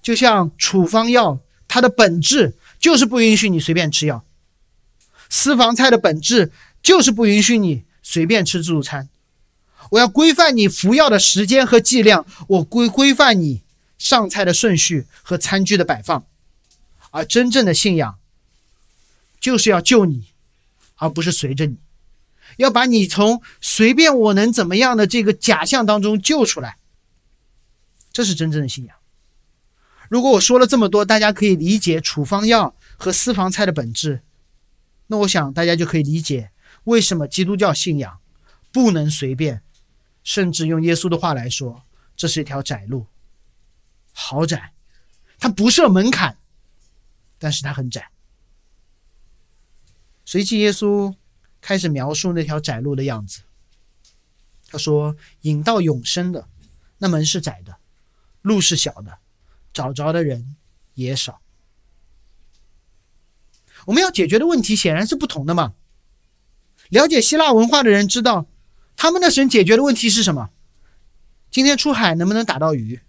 [0.00, 4.24] 就像处方药，它的本质就是不允许你随便吃药。
[5.28, 6.50] 私房菜的本质
[6.82, 9.08] 就是不允许你随便吃自助餐。
[9.90, 13.62] 我要规范你服药的时间和剂量，我规规范你
[13.98, 16.24] 上菜的顺序和餐具的摆放。
[17.10, 18.18] 而真正的信仰
[19.40, 20.26] 就是要救你，
[20.96, 21.76] 而不是随着你，
[22.58, 26.76] 要把你从随便我能怎么样的这个假象当中救出来。
[28.12, 28.97] 这是真正的信仰。
[30.08, 34.22] 如果我说了这么多，大家可以理解处方药和私房菜的本质。
[35.08, 36.50] 那我想大家就可以理解
[36.84, 38.20] 为什么基督教信仰
[38.72, 39.62] 不能随便，
[40.22, 41.82] 甚至用耶稣的话来说，
[42.16, 43.06] 这是一条窄路，
[44.12, 44.72] 好窄，
[45.38, 46.38] 它不设门槛，
[47.38, 48.10] 但是它很窄。
[50.24, 51.14] 随即耶稣
[51.60, 53.42] 开始描述那条窄路的样子。
[54.70, 56.46] 他说：“引到永生的
[56.98, 57.78] 那门是窄的，
[58.42, 59.18] 路是小的，
[59.78, 60.56] 找着的人
[60.94, 61.40] 也少。”
[63.86, 65.72] 我们要解决的问题显然是不同的嘛。
[66.88, 68.46] 了解希腊文化的人知道，
[68.96, 70.50] 他们的神解决的问题是什么？
[71.50, 73.00] 今天出海能不能打到鱼？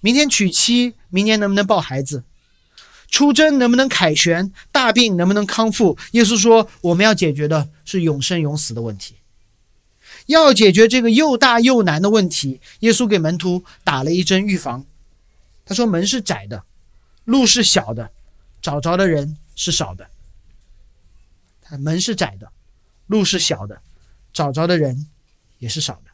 [0.00, 2.22] 明天娶妻，明年能不能抱孩子？
[3.10, 4.52] 出征能不能凯旋？
[4.70, 5.98] 大病能不能康复？
[6.12, 9.16] 耶稣说，我们要解决的是永生永死的问题。
[10.26, 14.86] 要解决这个又大又难的问题，耶稣给门徒打了一针预防。
[15.66, 16.64] 他说：“门是窄的，
[17.24, 18.10] 路是小的，
[18.62, 20.06] 找着的人。”是少的，
[21.78, 22.52] 门是窄的，
[23.06, 23.80] 路是小的，
[24.30, 25.08] 找着的人
[25.58, 26.10] 也是少的。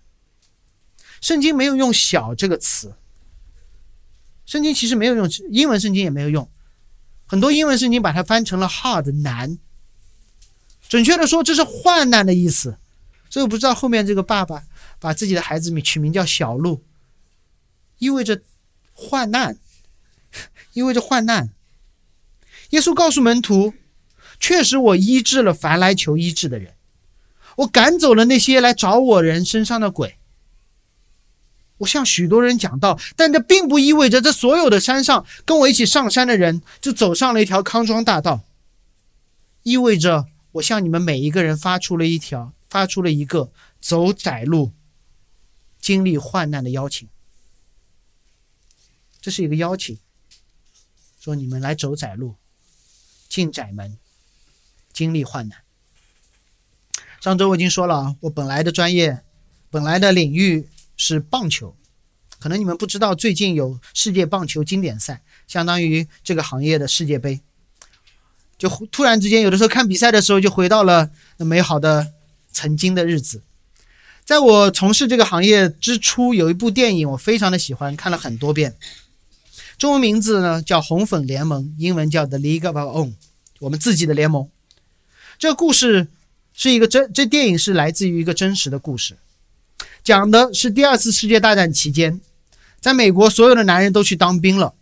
[1.21, 2.95] 圣经没有用“小”这个词，
[4.47, 6.49] 圣经其实没有用，英文圣经也没有用，
[7.27, 9.59] 很多英文圣经把它翻成了 “hard” 难。
[10.88, 12.79] 准确的说，这是患难的意思。
[13.29, 14.62] 所以我不知道后面这个爸爸
[15.01, 16.85] 把自己的孩子名取名叫小路，
[17.99, 18.41] 意味着
[18.93, 19.59] 患难，
[20.73, 21.51] 意味着患难。
[22.71, 23.75] 耶稣告诉门徒
[24.41, 26.75] ：“确实，我医治了凡来求医治的人，
[27.57, 30.17] 我赶走了那些来找我人身上的鬼。
[31.79, 38.43] 我向许多人讲道，但这并不意味着这所有的山上跟我一起上山的人就走上了一条康庄大道。
[39.65, 43.51] 意味着我向你们每一个人发出了一条，发出了一个
[43.81, 44.73] 走窄路、
[45.81, 47.09] 经历患难的邀请。
[49.23, 49.99] 这是一个邀请，
[51.19, 52.35] 说你们来走窄路。”
[53.33, 53.97] 进窄门，
[54.93, 55.61] 经历患难。
[57.19, 59.23] 上周我已经说了啊，我本来的专业，
[59.71, 61.75] 本来的领域是棒球。
[62.39, 67.41] 可能你们不知道，最近有世界棒球经典赛，相当于这个行业的世界杯。
[68.59, 72.13] 就突然之间，有的时候看比赛的时候，就回到了那美好的
[72.51, 73.43] 曾经的日子。
[74.27, 78.77] 在我从事这个行业之初，有一部电影我非常的喜欢，看了很多遍。
[79.79, 83.09] 中文名字呢叫《红粉联盟》，英文叫《The League of Our Own》，
[83.61, 84.49] 我们自己的联盟。
[85.39, 86.07] 这个故事
[86.53, 89.17] 是一个真，这电影是来自于一个真实的故事，
[90.05, 92.21] 讲的是第二次世界大战期间，
[92.81, 94.75] 在美国所有的男人都去当兵了，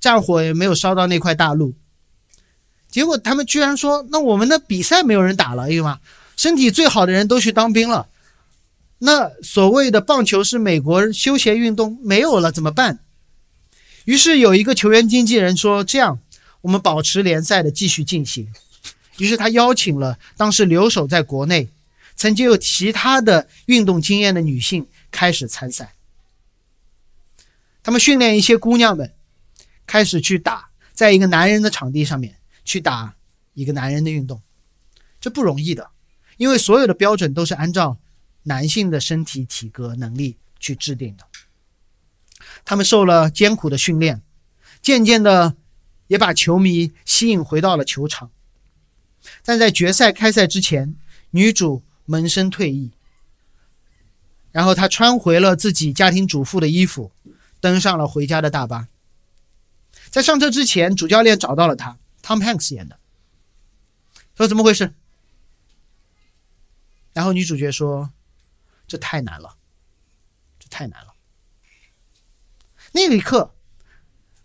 [0.00, 1.74] 战火也没有烧到那块大陆，
[2.90, 6.00] 结果他们居然说：“那我们的比赛没有人打了，因为嘛？
[6.36, 8.08] 身体最好的人都去当兵了，
[8.98, 13.00] 那所谓的棒球是美国休闲运动没有了，怎么办？”
[14.04, 16.18] 于是有一个球员经纪人说：“这样，
[16.60, 18.52] 我们保持联赛的继续进行。”
[19.18, 21.68] 于是他邀请了当时留守在国内、
[22.14, 25.94] 曾经有其他的运动经验的女性开始参赛。
[27.82, 29.12] 他们训练一些姑娘们，
[29.86, 33.14] 开始去打，在一个男人的场地上面去打
[33.54, 34.40] 一个男人的运动，
[35.20, 35.90] 这不容易的，
[36.36, 37.98] 因为所有的标准都是按照
[38.44, 41.27] 男性的身体体格能力去制定的。
[42.68, 44.20] 他们受了艰苦的训练，
[44.82, 45.56] 渐渐的
[46.08, 48.30] 也把球迷吸引回到了球场。
[49.42, 50.94] 但在决赛开赛之前，
[51.30, 52.90] 女主萌生退役，
[54.52, 57.10] 然后她穿回了自己家庭主妇的衣服，
[57.58, 58.88] 登上了回家的大巴。
[60.10, 62.98] 在上车之前，主教练找到了她，Tom Hanks 演的，
[64.36, 64.92] 说怎么回事？
[67.14, 68.10] 然后女主角说
[68.86, 69.56] ：“这太难了，
[70.58, 71.06] 这太难了。”
[72.92, 73.54] 那一刻，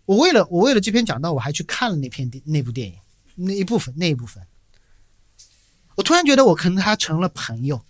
[0.04, 2.96] 我为了我为了这篇讲道，我还去看了那篇电那部电影
[3.36, 4.42] 那一部分那一部分。
[5.96, 7.84] 我突然觉得我跟他成了朋友，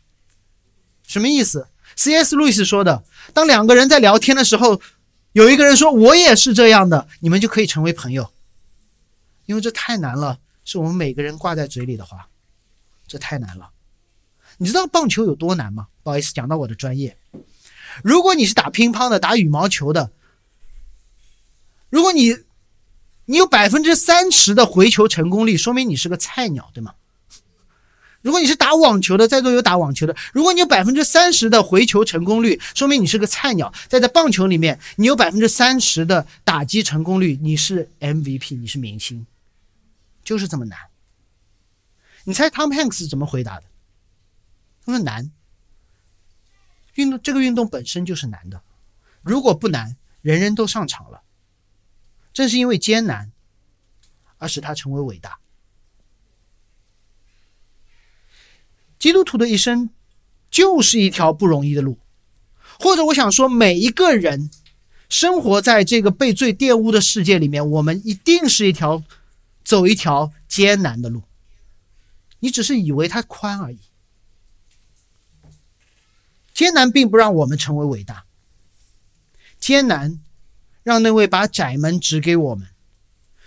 [1.06, 2.36] 什么意思？C.S.
[2.36, 4.80] 路易斯说的，当两个人在聊天的时候，
[5.32, 8.30] 有一个人说我也是这样的，你们就可以成为朋友，
[9.46, 12.28] 因为这太难了，是我们每个人挂在嘴里的话，
[13.06, 13.70] 这太难了。
[14.58, 15.88] 你知道棒球有多难吗？
[16.02, 17.16] 不好意思，讲到我的专业。
[18.02, 20.10] 如果你是打乒乓的，打羽毛球的，
[21.94, 22.36] 如果你
[23.24, 26.96] 你有百分之三十的回球成功率，说明你是个菜鸟，对吗？
[28.20, 33.72] 如果你是打网球的，在座有打网球的，如果你有百分之三十的回球成功率，说明你是个菜鸟。
[33.86, 39.24] 在在棒球里面，你有百分之三十的打击成功率，你是 MVP，你是明星，
[40.24, 40.76] 就是这么难。
[42.24, 43.66] 你猜 Tom Hanks 怎么回答的？
[44.84, 45.30] 他说难，
[46.94, 48.60] 运动这个运动本身就是难的，
[49.22, 51.20] 如果不难，人人都上场了。
[52.34, 53.32] 正是因为艰难，
[54.36, 55.38] 而使他成为伟大。
[58.98, 59.90] 基督徒的一生
[60.50, 61.98] 就是一条不容易的路，
[62.78, 64.50] 或者我想说，每一个人
[65.08, 69.02] 生活在这个被罪玷污的世界里面，我们一定是一条
[69.62, 71.22] 走一条艰难的路。
[72.40, 73.78] 你只是以为它宽而已。
[76.52, 78.26] 艰难并不让我们成为伟大，
[79.58, 80.20] 艰难
[80.84, 82.68] 让那位把窄门指给我们，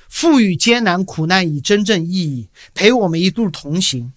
[0.10, 4.12] 赋予艰难苦难以真正意义，陪我们一路同行，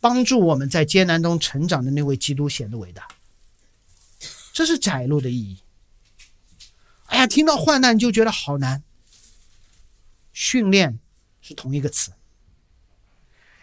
[0.00, 3.08] 帮助我们在艰难中成长的那位基督显得伟大。
[4.52, 5.58] 这是窄路的意义。
[7.06, 8.82] 哎呀，听到患难就觉得好难。
[10.32, 10.98] 训练
[11.40, 12.12] 是同一个词。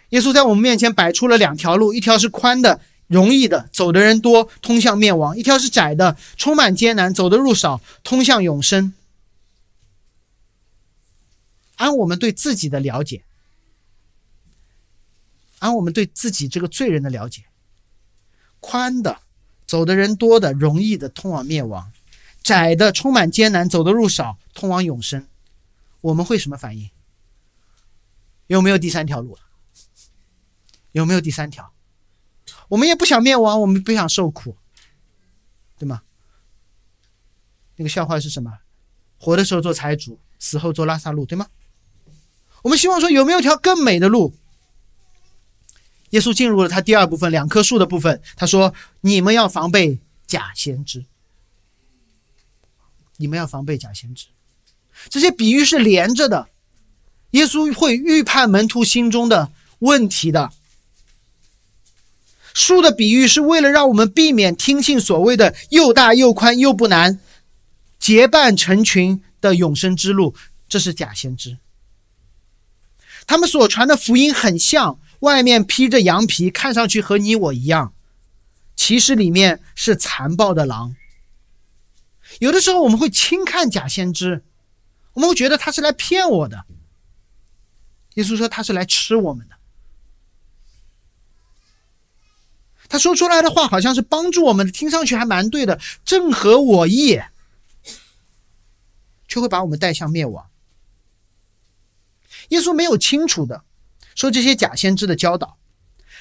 [0.10, 2.82] 耶稣在我们面前摆出了两条路，一条是宽的。
[3.08, 8.94] 容易的走的人多，通向灭亡；一条是窄的，充满艰难，走的路少，通向永生。
[11.76, 13.24] 按我们对自己的了解，
[15.60, 17.46] 按我们对自己这个罪人的了解，
[18.60, 19.20] 宽的
[19.66, 21.92] 走的人多的，容易的通往灭亡；
[22.44, 25.28] 窄的充满艰难，走的路少，通往永生。
[26.02, 26.90] 我们会什么反应？
[28.48, 29.38] 有没有第三条路？
[30.92, 31.74] 有没有第三条？
[32.68, 34.56] 我们也不想灭亡，我们不想受苦，
[35.78, 36.04] 对吗？
[37.76, 38.60] 那个笑话是什么？
[39.18, 41.48] 活的时候做财主，死后做拉萨路，对吗？
[42.64, 44.34] 我们希望说有没有条更美的路？
[46.10, 51.06] 耶稣进入了他第二部分两棵树的部分，他说：“你们要防备假先知，
[53.18, 54.28] 你们要防备假先知。”
[55.10, 56.50] 这些比喻是连着的，
[57.32, 60.52] 耶稣会预判门徒心中的问题的。
[62.54, 67.20] 树的比喻是为了让我们避免听信所谓的又大又宽又不难、
[67.98, 70.36] 结伴成群的永生之路，
[70.70, 71.58] 这是假先知。
[73.26, 77.94] 他们所传的福音很像，外面披着羊皮，看上去和你我一样，
[78.76, 80.96] 其实里面是残暴的狼。
[82.40, 84.44] 有的时候我们会轻看假先知，
[85.14, 86.66] 我们会觉得他是来骗我的。
[88.16, 89.56] 耶稣说他是来吃我们的。
[92.90, 97.20] 他说出来的话好像是帮助我们的，听上去还蛮对的，正合我意，
[99.28, 100.48] 却会把我们带向灭亡。
[102.54, 103.64] 耶稣没有清楚的
[104.16, 105.58] 说这些假先知的教导，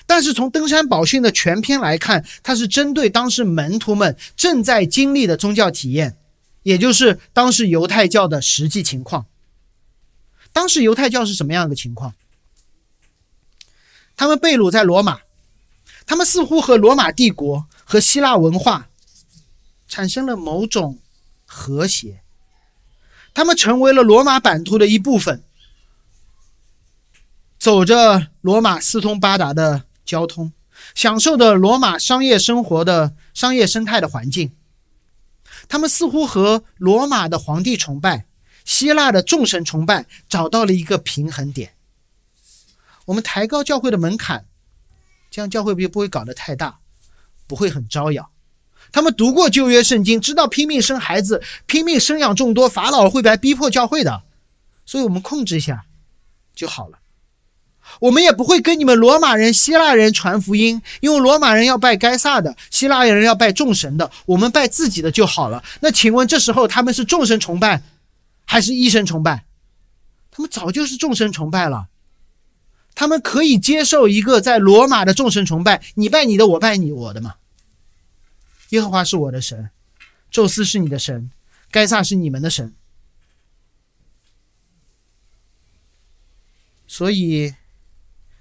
[0.06, 6.16] 但是从登山宝训的全篇来看，他是针对当时门徒们正在经历的宗教体验，
[6.62, 9.26] 也就是当时犹太教的实际情况。
[10.52, 12.14] 当时犹太教是什么样的情况？
[14.16, 15.20] 他们被掳在罗马。
[16.04, 18.88] 他们似乎和罗马帝国和希腊文化
[19.86, 20.98] 产生了某种
[21.46, 22.22] 和谐，
[23.32, 25.44] 他们成为了罗马版图的一部分，
[27.62, 30.52] 走着罗马四通八达的交通，
[30.96, 34.50] 享受着罗马商业生活的商业生态的环境。
[35.68, 38.26] 他们似乎和罗马的皇帝崇拜、
[38.64, 41.74] 希腊的众神崇拜找到了一个平衡点。
[43.04, 44.44] 我们抬高教会的门槛。
[45.30, 46.80] 这样教会不就不会搞得太大，
[47.46, 48.28] 不会很招摇。
[48.90, 54.24] 他们读过旧约圣经，知道拼命生孩子、拼命生养众多，法老会来逼迫教会的，
[54.84, 55.84] 所以我们控制一下
[56.56, 56.98] 就好了。
[58.00, 65.62] 我们也不会跟你们罗马人、希腊人传福音，因为罗马人要拜该撒的，希腊人要拜众神的，我们拜自己的就好了。
[65.80, 67.82] 那请问这时候他们是众神崇拜，
[68.44, 69.44] 还是一神崇拜？
[70.30, 71.88] 他们早就是众神崇拜了。
[72.94, 77.36] 他们可以接受一个在罗马的众神崇拜，你拜你的，我拜你我的吗？
[78.68, 79.70] 耶和华是我的神，
[80.30, 81.30] 宙斯是你的神，
[81.70, 82.74] 该撒是你们的神，
[86.86, 87.54] 所以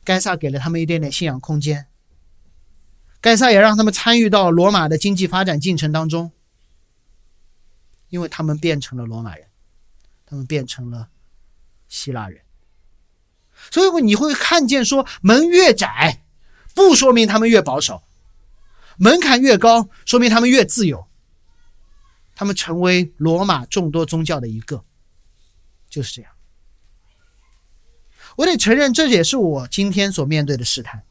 [0.04, 1.88] 该萨给了他们一点点信仰空间。
[3.20, 6.32] 该萨也让他们参与到罗马的经济发展进程当中，
[8.10, 9.48] 因为他们变成了罗马人，
[10.26, 11.10] 他们变成了
[11.88, 12.42] 希腊人。
[13.70, 16.24] 所以你会看见，说门越窄，
[16.74, 18.02] 不说明他们越保守；
[18.98, 21.08] 门槛越高，说明他们越自由。
[22.34, 24.84] 他们成为罗马众多宗教的一个，
[25.88, 26.32] 就是这样。
[28.38, 31.04] 我得承认，这也是我今天所面对的试探。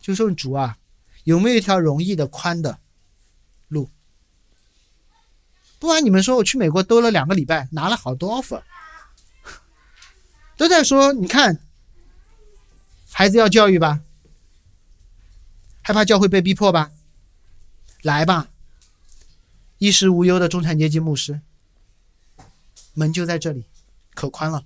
[0.00, 0.78] 就说主啊，
[1.24, 2.78] 有没有一条容易的、宽的
[3.68, 3.90] 路？
[5.78, 8.62] 不瞒你们说，我去美国兜了两个礼拜，拿了好多 offer。
[10.56, 11.58] 都在说，你看，
[13.10, 14.00] 孩子要教育吧，
[15.82, 16.92] 害怕教会被逼迫吧，
[18.02, 18.48] 来吧，
[19.78, 21.40] 衣食无忧的中产阶级牧师，
[22.92, 23.64] 门就在这里，
[24.14, 24.64] 可宽了。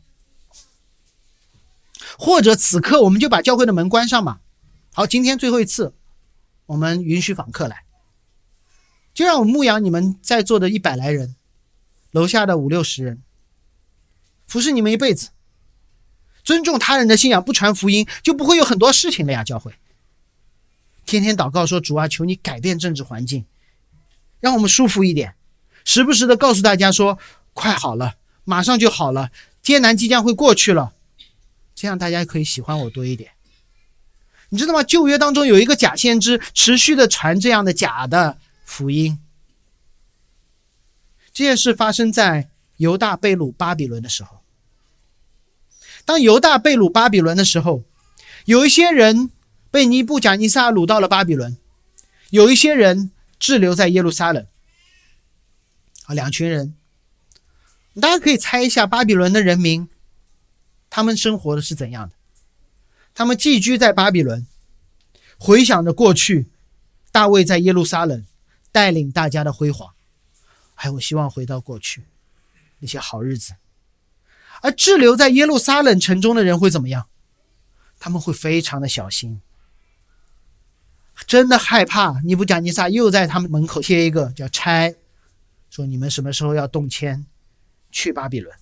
[2.18, 4.40] 或者此刻我们就把教会的门关上嘛。
[4.92, 5.94] 好，今天最后一次，
[6.66, 7.84] 我们允许访客来，
[9.12, 11.34] 就让我牧养你们在座的一百来人，
[12.12, 13.22] 楼下的五六十人，
[14.46, 15.30] 服侍你们一辈子。
[16.44, 19.42] 尊重他人的信仰，不传福音，就不会有很多事情了呀。
[19.42, 19.72] 教会
[21.06, 23.44] 天天祷告说：“主啊，求你改变政治环境，
[24.40, 25.34] 让我们舒服一点。”
[25.84, 27.18] 时不时的告诉大家说
[27.52, 30.93] ：“快好了，马上就好了，艰难即将会过去了。”
[31.84, 33.32] 这样大家可以喜欢我多一点。
[34.48, 34.82] 你知道吗？
[34.82, 39.20] 旧约当中有一个假先知，持续的传这样的假的福音。
[41.34, 44.40] 这件事发生在犹大被掳巴比伦的时候。
[46.06, 47.84] 当犹大被掳巴比伦的时候，
[48.46, 49.30] 有一些人
[49.70, 51.58] 被尼布甲尼撒掳到了巴比伦，
[52.30, 54.46] 有一些人滞留在耶路撒冷。
[56.06, 56.74] 啊，两群人，
[58.00, 59.86] 大家可以猜一下巴比伦的人民，
[60.94, 62.14] 他们生活的是怎样的？
[63.14, 64.46] 他们寄居在巴比伦，
[65.36, 66.46] 回想着过去，
[67.10, 68.24] 大卫在耶路撒冷
[68.70, 69.92] 带领大家的辉煌，
[70.76, 72.04] 哎，我希望回到过去
[72.78, 73.54] 那些好日子。
[74.62, 77.08] 而滞留在耶路撒冷城中的人会怎么样？
[77.98, 79.42] 他们会非常的小心，
[81.26, 84.94] 真的害怕尼布甲尼撒又在他们门口贴一个叫差，
[85.70, 87.26] 说你们什么时候要动迁
[87.90, 88.56] 去巴比伦？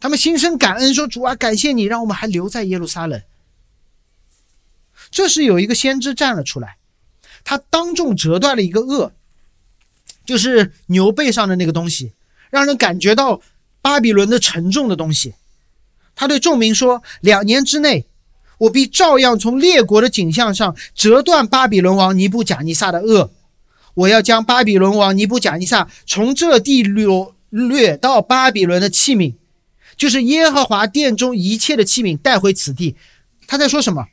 [0.00, 3.22] 他们心生感恩，说主啊，感谢你让我们还留在耶路撒冷。
[5.12, 6.78] 这时有一个先知站了出来，
[7.44, 9.12] 他当众折断了一个轭，
[10.24, 12.12] 就是牛背上的那个东西，
[12.50, 13.40] 让人感觉到。
[13.82, 15.32] 巴比伦的沉重的东西，
[16.14, 18.04] 他对众民说：“两年之内，
[18.58, 23.30] 我必照样从列国的景象上折断巴比伦王尼布贾尼撒的恶。
[23.94, 27.06] 我要将巴比伦王尼布贾尼撒从这地掠
[27.48, 29.32] 掠到巴比伦的器皿，
[30.00, 32.96] 就是耶和华殿中一切的器皿，带回此地。”
[33.46, 34.06] 他在说什么？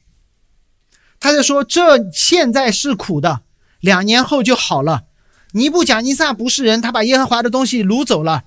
[1.18, 3.44] 他在说：“这现在是苦的，
[3.80, 5.06] 两年后就好了。
[5.54, 8.44] 尼布贾尼撒不是人，他把耶和华的东西掳走了。”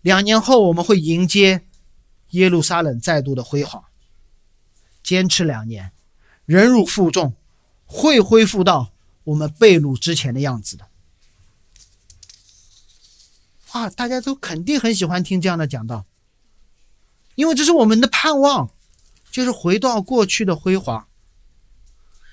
[0.00, 1.64] 两年后，我们会迎接
[2.30, 3.82] 耶路撒冷再度的辉煌。
[5.02, 5.90] 坚持两年，
[6.44, 7.34] 忍辱负重，
[7.84, 8.92] 会恢复到
[9.24, 10.86] 我们被掳之前的样子的。
[13.72, 16.06] 哇，大家都肯定很喜欢听这样的讲道，
[17.38, 18.68] 因为这是我们的盼望，
[19.30, 21.06] 就是回到过去的辉煌。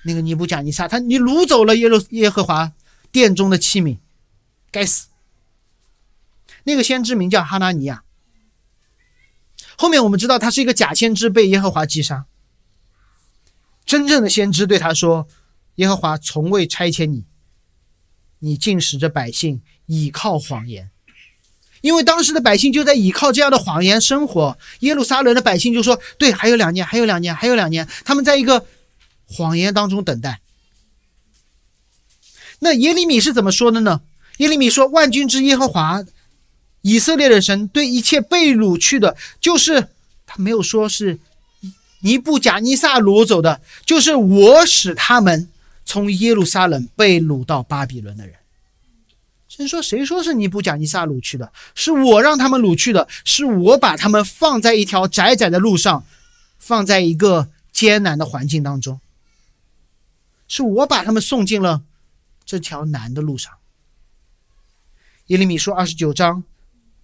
[0.04, 2.72] 那个尼布甲尼撒，他你掳走了耶路耶和华
[3.12, 3.98] 殿中的器皿，
[4.72, 5.06] 该死！
[6.64, 8.02] 那个先知名叫哈纳尼亚，
[9.78, 12.26] 后面我们知道他是一个假先知，被耶和华击杀。
[13.84, 15.28] 真正的先知对他说
[15.76, 17.26] ：“耶和华从未差遣你，
[18.40, 20.90] 你竟使着百姓倚靠谎言。”
[21.86, 24.58] 因为当时的百姓就在倚靠这样的谎言生活。
[24.80, 28.66] 耶路撒冷的百姓就说：“对，还有两年，还有两年，还有两年。”他们在一个
[29.28, 30.40] 谎言当中等待。
[32.58, 34.00] 那耶利米是怎么说的呢？
[34.38, 36.04] 耶利米说：“万军之耶和华。”
[36.82, 39.88] 以色列的神对一切被掳去的，就是
[40.26, 41.18] 他没有说是
[42.00, 45.48] 尼布甲尼撒掳走的，就是我使他们
[45.84, 48.34] 从耶路撒冷被掳到巴比伦的人。
[49.56, 51.50] 神说：“谁说是尼布甲尼撒掳去的？
[51.74, 56.04] 是我让他们掳去的，是我把他们放在一条窄窄的路上，
[56.58, 59.00] 放在一个艰难的环境当中，
[60.46, 61.82] 是我把他们送进了
[62.44, 63.50] 这条难的路上。”
[65.28, 66.44] 耶利米说：“二十九章，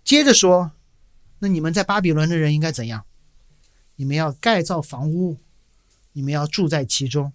[0.04, 0.72] 接着说，
[1.38, 3.04] 那你们在巴比伦的人应该怎样？
[3.96, 5.38] 你们要盖造房屋，
[6.12, 7.32] 你们要住在其中，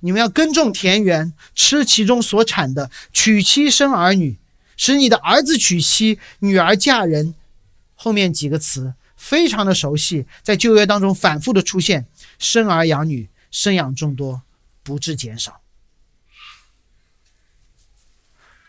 [0.00, 4.36] 你们要耕种田园，吃其中所产的，娶妻生儿女。”
[4.76, 7.34] 使你的儿子娶妻，女儿嫁人，
[7.94, 12.06] 后面几个词非常的熟悉，在旧约当中反复的出现：
[12.38, 14.42] 生儿养女，生养众多，
[14.82, 15.60] 不致减少。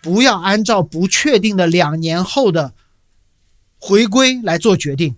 [0.01, 2.73] 不要按照不确定的两年后的
[3.77, 5.17] 回归来做决定，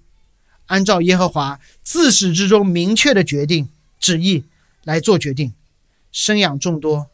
[0.65, 3.69] 按照耶和华自始至终明确的决定
[3.99, 4.45] 旨意
[4.83, 5.53] 来做决定，
[6.11, 7.11] 生养众多，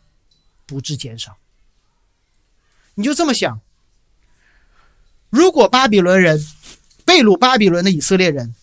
[0.66, 1.36] 不致减少。
[2.94, 3.60] 你就这么想。
[5.36, 6.42] 如果巴比伦人
[7.04, 8.56] 被掳巴比伦的以色列人，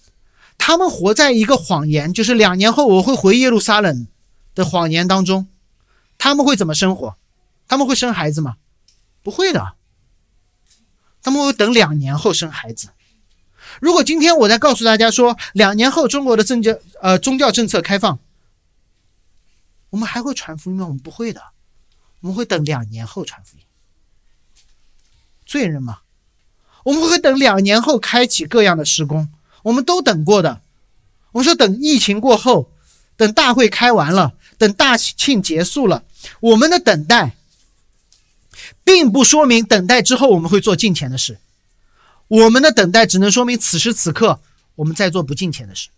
[0.56, 4.06] 他们活在一个谎言，就是两年后我会回耶路撒冷
[4.54, 5.48] 的谎言当中，
[6.16, 7.18] 他们会怎么生活？
[7.68, 8.56] 他们会生孩子吗？
[9.22, 9.74] 不会的，
[11.22, 12.88] 他们会等两年后生孩子。
[13.82, 18.18] 如果今天我在告诉大家说，两年后中国的政教呃宗教政策开放，
[19.90, 20.86] 我们还会传福音吗？
[20.86, 21.42] 我们不会的，
[22.20, 23.64] 我们会等两年后传福音。
[25.44, 25.98] 罪人嘛。
[26.84, 29.28] 我们会等两年后开启各样的施工，
[29.62, 30.60] 我们都等过的。
[31.32, 32.70] 我们说等疫情过后，
[33.16, 36.04] 等大会开完了，等大庆结束了，
[36.40, 37.36] 我们的等待，
[38.84, 41.38] 并不说明等待之后我们会做进钱的事。
[42.28, 44.40] 我们的等待只能说明此时此刻
[44.76, 45.88] 我们在做不进钱的事。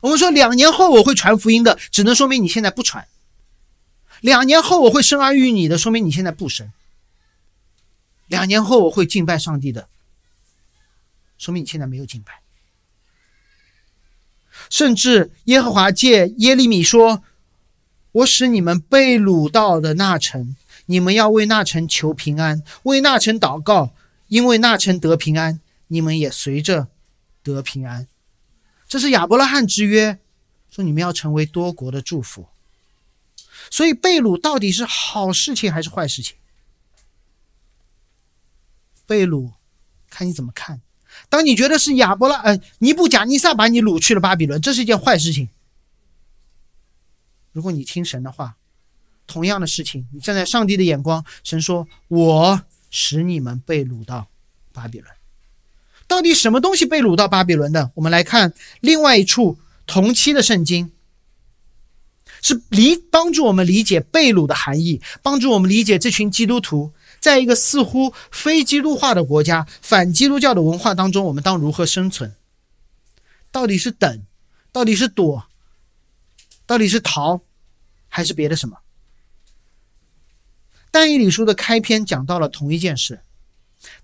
[0.00, 3.06] 我们说两年后我会传福音的，只能说明你现在不传。
[4.20, 6.70] 两年后我会生儿育女的，说明你现在不生。
[8.26, 9.88] 两年后我会敬拜上帝的，
[11.36, 12.40] 说明你现在没有敬拜。
[14.70, 17.22] 甚至耶和华借耶利米说
[18.12, 20.56] ：“我使你们被掳到的那城，
[20.86, 23.94] 你们要为那城求平安，为那城祷告，
[24.28, 26.88] 因为那城得平安，你们也随着
[27.42, 28.06] 得平安。”
[28.88, 30.18] 这是亚伯拉罕之约，
[30.70, 32.46] 说你们要成为多国的祝福。
[33.70, 36.36] 所以被掳到底是好事情还是坏事情？
[39.06, 39.52] 被掳，
[40.10, 40.80] 看你怎么看。
[41.28, 45.48] 当你觉得是亚伯拉，呃，尼布贾尼撒把你掳去了巴比伦，这是一件坏事情。
[47.52, 48.56] 如果你听神的话，
[49.26, 54.26] 同样的事情，你站在上帝的眼光，神说：“我使你们被掳到
[54.72, 55.10] 巴比伦。”
[56.08, 57.92] 到底什么东西被掳到巴比伦的？
[57.94, 60.90] 我们来看另外一处同期的圣经，
[62.42, 66.92] 是理帮助我们理解被掳的含义，帮助我们理解这群基督徒。
[67.24, 72.34] 在一个似乎非基督化的国家、反基督教的文化当中，我们当如何生存？
[73.50, 74.26] 到底是等，
[74.70, 75.46] 到底是躲，
[76.66, 77.40] 到底是逃，
[78.10, 78.76] 还是别的什么？
[80.90, 83.22] 但以理书的开篇讲到了同一件事。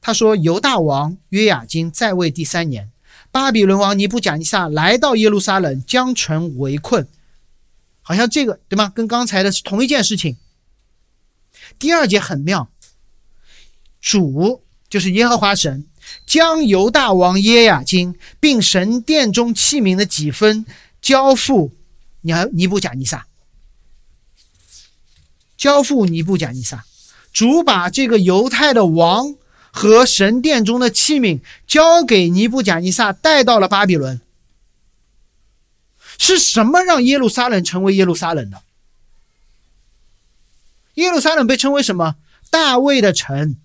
[0.00, 2.90] 他说：“犹大王约雅金在位第三年，
[3.30, 7.06] 巴比伦王尼布甲尼撒来到耶路撒冷，将城围困。
[8.00, 8.90] 好像这个对吗？
[8.94, 10.38] 跟刚才的是同一件事情。
[11.78, 12.70] 第二节很妙。”
[14.00, 15.86] 主就是耶和华神，
[16.26, 20.66] 将犹大王耶雅金并神殿中器皿的几分
[21.00, 21.72] 交付
[22.22, 23.26] 尼尼布甲尼撒，
[25.56, 26.84] 交付尼布甲尼撒。
[27.32, 29.36] 主把这个犹太的王
[29.70, 34.20] 和神殿中的器皿交给尼布甲尼撒，带到了巴比伦。
[36.18, 38.62] 是什么让耶路撒冷成为耶路撒冷的？
[40.94, 42.16] 耶路撒冷被称为什么？
[42.50, 43.56] 大卫的城。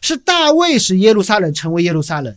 [0.00, 2.36] 是大卫使耶路撒冷成为耶路撒冷，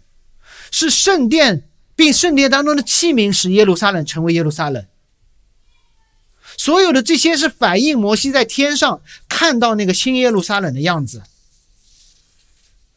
[0.71, 1.63] 是圣殿
[1.95, 4.85] 并圣殿当中的器皿使耶路撒冷成为耶路撒冷。
[6.57, 11.23] 所有的这些是反映摩西在天上看到那个新耶路撒冷的样子。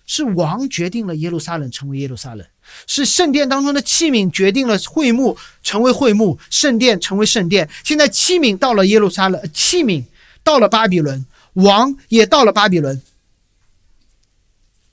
[0.08, 2.46] 是王决定了耶路撒冷成为耶路撒冷，
[2.86, 7.68] 是圣殿当中的器皿决定了会幕成为会幕，圣殿成为圣殿。
[7.82, 10.04] 现在器皿到了耶路撒冷，器皿
[10.44, 13.02] 到了巴比伦，王也到了巴比伦。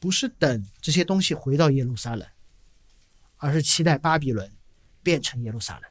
[0.03, 2.27] 不是等这些东西回到耶路撒冷，
[3.37, 4.51] 而是期待巴比伦
[5.01, 5.83] 变成耶路撒冷。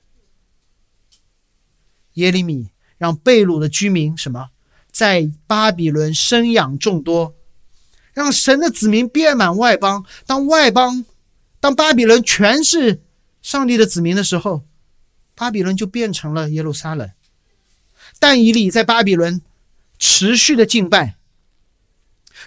[2.12, 4.50] 耶利米让贝鲁的居民什么，
[4.90, 7.34] 在巴比伦生养众多，
[8.12, 10.04] 让神的子民遍满外邦。
[10.26, 11.06] 当外邦，
[11.58, 13.00] 当巴比伦全是
[13.40, 14.66] 上帝的子民的时候，
[15.34, 17.10] 巴比伦就变成了耶路撒冷。
[18.18, 19.40] 但以理在巴比伦
[19.98, 21.16] 持续的敬拜。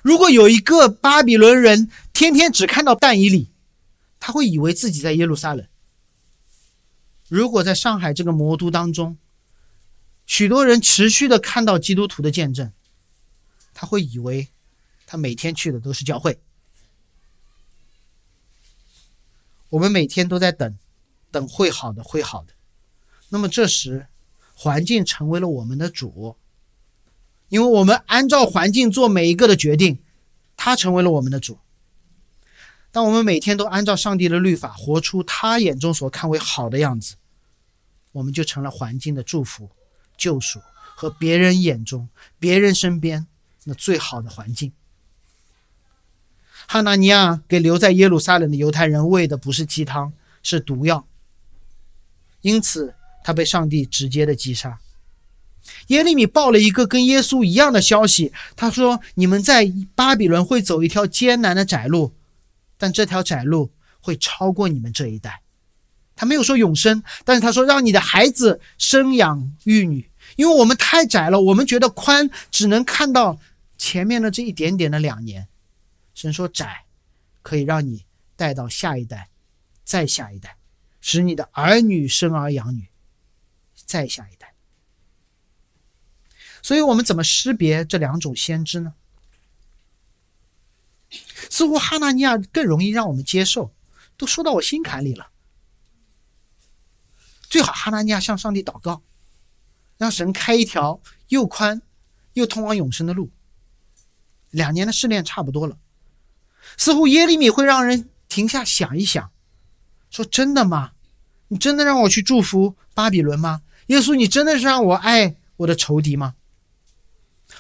[0.06, 3.49] 如果有一个巴比伦人天天只看到但以里，
[4.20, 5.68] 他会以为自己在耶路撒冷。
[7.28, 9.18] 如果在上海这个魔都当中，
[10.28, 12.72] 许多人持续的看到基督徒的见证，
[13.74, 14.49] 他会以为
[15.08, 16.39] 他每天去的都是教会。
[19.70, 20.78] 我们每天都在等，
[21.32, 22.53] 等会好的，会好的。
[23.30, 24.06] 那么这时，
[24.53, 26.38] 环境成为了我们的主，
[27.50, 30.00] 因为我们按照环境做每一个的决定，
[30.58, 31.60] 他成为了我们的主。
[32.91, 37.16] 当我们每天都按照上帝的律法活出他眼中所看为好的样子，
[38.14, 39.70] 我们就成了环境的祝福、
[40.18, 40.62] 救赎
[40.96, 42.08] 和别人眼中、
[42.39, 43.28] 别人身边
[43.66, 44.72] 那最好的环境。
[46.68, 51.06] 哈纳尼亚给留在耶路撒冷的犹太人喂的不是鸡汤，是毒药，
[52.41, 54.80] 因此他被上帝直接的击杀。
[55.88, 62.13] 耶利米报了一个跟耶稣一样的消息，他说：“你们在巴比伦会走一条艰难的窄路。”
[62.78, 65.41] 但这条窄路会超过你们这一代。
[66.16, 73.38] 他没有说永生，但是他说让你的孩子生养育女，因为我们太窄了，我们觉得宽只能看到
[73.78, 75.47] 前面的这一点点的两年。
[76.13, 76.86] 神说窄
[77.41, 78.05] 可以让你
[78.38, 79.30] 带到下一代，
[79.84, 80.55] 再下一代，
[81.01, 82.88] 使你的儿女生儿养女，
[83.86, 84.55] 再下一代。
[86.66, 88.95] 所以我们怎么识别这两种先知呢？
[91.47, 93.72] 似乎哈纳尼亚更容易让我们接受，
[94.18, 95.30] 都说到我心坎里了。
[97.47, 99.03] 最好哈纳尼亚向上帝祷告，
[99.99, 101.84] 让神开一条又宽
[102.34, 103.30] 又通往永生的路。
[104.49, 105.78] 两年的试炼差不多了，
[106.78, 109.32] 似乎耶利米会让人停下想一想，
[110.09, 110.93] 说：“真的吗？
[111.49, 113.61] 你真的让我去祝福巴比伦吗？
[113.86, 116.34] 耶稣，你真的是让我爱我的仇敌吗？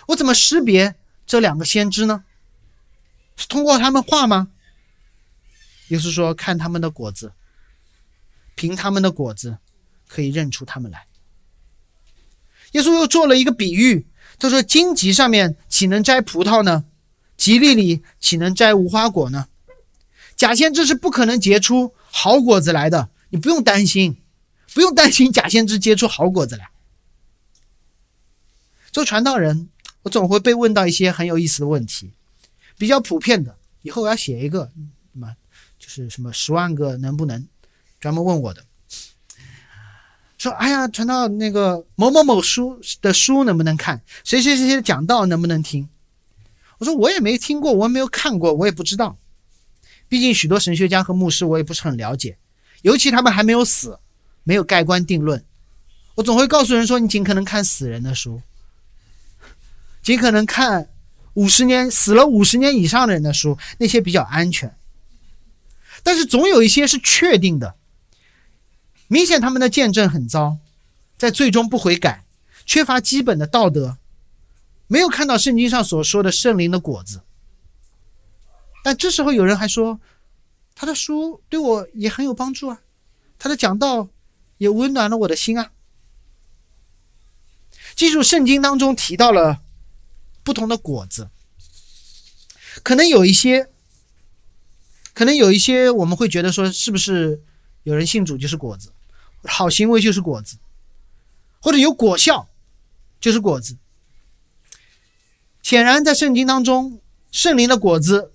[0.07, 0.95] 我怎么识别
[1.25, 2.23] 这两个先知呢？”
[3.37, 4.49] 是通过他们话吗？
[5.89, 7.33] 耶稣说：“看他们的果子，
[8.55, 9.57] 凭他们的果子
[10.07, 11.05] 可以认出他们来。”
[12.73, 14.07] 耶稣又做了一个比喻，
[14.39, 16.85] 他说：“荆棘上面岂能摘葡萄呢？
[17.37, 19.47] 吉利里岂能摘无花果呢？
[20.35, 24.21] 假先知是不可能结出好果子来的，你不用担心，
[24.73, 26.69] 不用担心假先知结出好果子来。”
[28.91, 29.69] 做传道人，
[30.05, 32.11] 我总会被问到一些很有意思的问题。
[32.77, 34.69] 比较普遍的，以后我要写一个
[35.13, 35.35] 什么，
[35.79, 37.47] 就是什么十万个能不能，
[37.99, 38.65] 专门问我的，
[40.37, 45.89] 说哎呀，传到那个某某某书的书能不能看，谁谁谁谁讲道能不能听？
[46.77, 49.17] 我说我也没听过，我也没有看过，我也不知道。
[50.07, 52.37] 毕竟许多神学家和牧师我也不是很了解，
[52.83, 53.97] 尤其他们还没有死，
[54.43, 55.43] 没有盖棺定论。
[56.15, 58.41] 我总会告诉人说，你尽可能看死人的书，
[60.05, 60.87] 尽可能看。
[61.33, 64.73] 五十年死了五十年以上的人的书，那些比较安全，
[66.01, 67.75] 但是总有一些是确定的。
[69.09, 70.59] 明显他们的见证很糟，
[71.17, 72.23] 在最终不悔改，
[72.65, 73.97] 缺乏基本的道德，
[74.87, 77.19] 没有看到圣经上所说的圣灵的果子。
[78.81, 79.99] 但这时候有人还说，
[80.73, 82.79] 他的书对我也很有帮助啊，
[83.37, 84.07] 他的讲道
[84.57, 85.71] 也温暖了我的心啊。
[87.93, 89.63] 记住，圣经当中提到了。
[90.45, 91.27] 不同的果子，
[92.83, 93.67] 可能有一些，
[95.15, 97.41] 可能有一些，我们会觉得说，是不是
[97.81, 98.93] 有人信主就是果子，
[99.43, 100.57] 好行为就是果子，
[101.59, 102.47] 或者有果效
[103.19, 103.75] 就是果子。
[105.63, 108.31] 显然，在圣经当中，圣灵的果子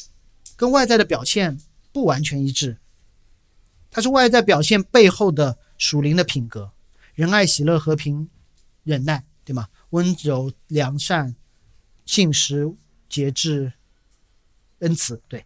[0.56, 1.60] 跟外在的表现
[1.92, 2.78] 不完全一致，
[3.88, 6.72] 它是外在表现背后的属灵的品格：
[7.14, 8.28] 仁爱、喜乐、和平、
[8.82, 9.68] 忍耐，对吗？
[9.90, 11.36] 温柔、良善。
[12.10, 12.68] 信实、
[13.08, 13.72] 节制、
[14.80, 15.44] 恩慈，对。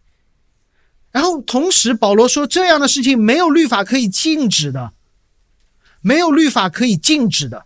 [1.11, 4.91] 然后同时，保罗说这样的事情没有律法可以禁止的，
[6.01, 7.65] 没有律法可以禁止的。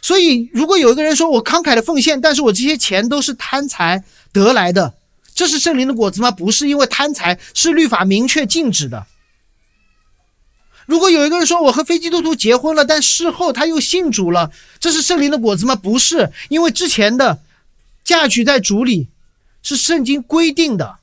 [0.00, 4.94] 所以，如果有一个人说我慷慨的奉献，但是我这些钱都是贪财得来的，
[5.34, 6.30] 这是圣灵的果子吗？
[6.30, 9.04] 不是，因为贪财是律法明确禁止的。
[10.86, 15.74] 如果有一个人说我和非基督徒结婚了，但事后他又信主了，这是圣灵的果子吗？
[15.74, 17.40] 不是，因为之前的。
[18.08, 19.10] 嫁娶在主里，
[19.62, 21.00] 是圣经规定的，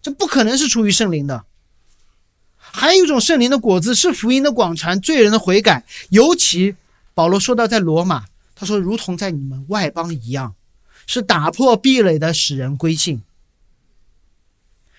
[0.00, 1.44] 这不可能是出于圣灵的。
[2.56, 5.84] 还有一种圣灵的果子是福音的广传、罪人的悔改。
[6.10, 6.76] 尤其
[7.12, 10.54] 保罗说到在罗马，他说如同在你们外邦一样，
[11.08, 13.20] 是打破壁垒的，使人归信。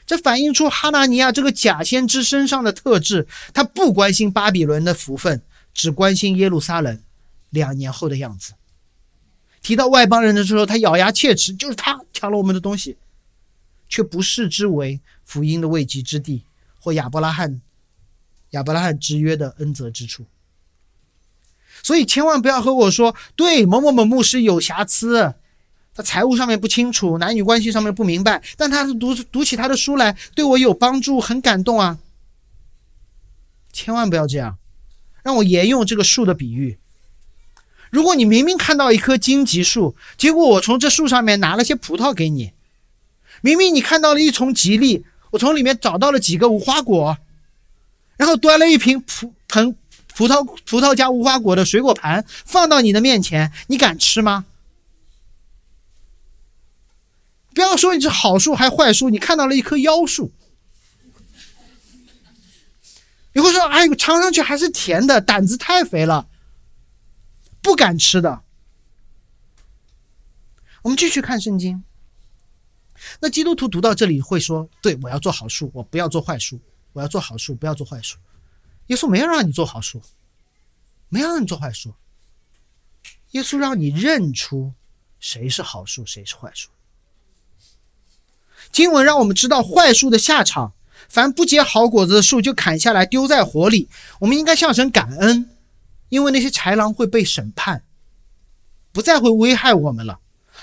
[0.06, 5.42] 这反映出哈拿尼亚这个假先知身上的特质，他不关心巴比伦的福分，
[5.74, 7.02] 只关心耶路撒冷
[7.50, 8.56] 两年后的样子。
[9.64, 12.98] 提到外邦人的时候，他咬牙切齿，就是他抢了我们的东西，
[13.90, 16.44] 却不视之为福音的慰藉之地
[16.80, 17.62] 或亚伯拉罕
[18.52, 20.26] 亚伯拉罕之约的恩泽之处。
[21.82, 25.34] 所以千万不要和我说，对某某某牧师有瑕疵，
[25.94, 32.00] 他财务上面不清楚，男女关系上面不明白，但他读读起他的书来对我有帮助，很感动啊。
[33.72, 34.58] 千万不要这样，
[35.24, 36.78] 让我沿用这个树的比喻。
[37.94, 42.52] 如果你明明看到一棵荆棘树，结果我从这树上面拿了些葡萄给你；
[43.42, 47.16] 明明你看到了一丛吉利，我从里面找到了几个无花果，
[48.18, 49.76] 然后端了一瓶葡盆
[50.16, 54.46] 葡萄葡萄加无花果的水果盘放到你的面前，你敢吃吗？
[57.54, 60.32] 不要说你是好树还坏树，你看到了一棵妖树，
[63.34, 66.26] 你会说：“哎呦，尝上去还是甜的，胆子太肥了。”
[67.64, 68.44] 不敢吃的。
[70.84, 71.84] 我们继续看圣经。
[73.20, 76.58] 那基督徒读到这里会说：“对我要做好树，我不要做坏树；
[76.92, 78.18] 我要做好树，不要做坏树。”
[78.88, 80.02] 耶稣没有让你做好树，
[81.08, 81.94] 没有让你做坏树。
[83.32, 84.74] 耶稣让你认出
[85.20, 86.70] 谁是好树，谁是坏树。
[88.72, 90.74] 经文让我们知道坏树的下场：
[91.08, 93.90] 凡不结好果子的树，就砍下来丢在火里。
[94.20, 95.50] 我们应该向神感恩。
[96.14, 97.84] 因为那些豺狼会被审判，
[98.92, 100.20] 不再会危害我们了。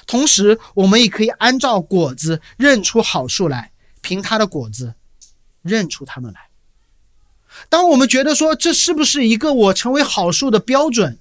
[0.07, 4.95] 同时，我们也可以按照果子认出好树来，凭它的果子
[5.63, 6.51] 认出它们来。
[7.69, 11.19] 当我们觉得说这是不是一个我成为好树的标准？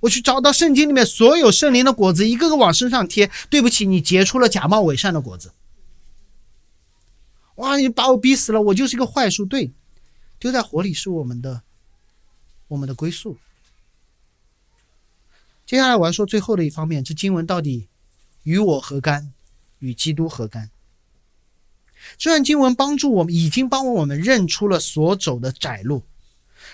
[0.00, 3.30] 我去找到圣经里面所有圣灵的果子，一个个往身上贴。
[3.48, 5.52] 对不起，你结出了假冒伪善的果子。
[7.54, 9.46] 哇，你把我逼死了，我就是一个坏树。
[9.46, 9.72] 对，
[10.38, 11.62] 丢在火里是我们的，
[12.68, 13.38] 我们的归宿。
[15.70, 17.86] 接下来我要说最后的一方面，这经文到底
[18.42, 19.32] 与我何干？
[19.78, 20.68] 与基督何干？
[22.18, 26.02] 这段经文帮助我们，已经帮我们认出了所走的窄路，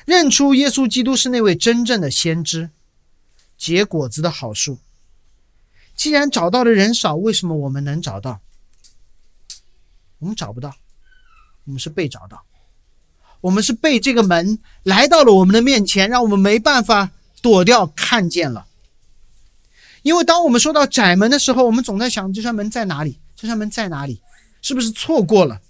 [0.07, 2.71] 认出耶稣基督是那位真正的先知，
[3.59, 4.79] 结果子的好树。
[5.95, 8.41] 既然找到的人少，为什么我们能找到？
[10.21, 10.75] 我们找不到，
[11.67, 12.43] 我们是被找到，
[13.43, 17.11] 我们是被这个门来到了我们的面前，让我们没办法
[17.43, 18.66] 躲掉，看见了。
[20.07, 23.19] 因为当我们说到窄门的时候，我们总在想这扇门在哪里？
[23.35, 24.23] 这扇门在哪里？
[24.63, 25.61] 是不是错过了？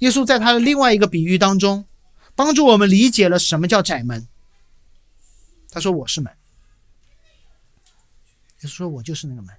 [0.00, 1.86] 耶稣在他的另外一个比喻当中，
[2.34, 4.28] 帮助我们理解了什么叫窄门。
[5.70, 6.30] 他说：“我是门。”
[8.60, 9.54] 耶稣说：“我就是那个门。”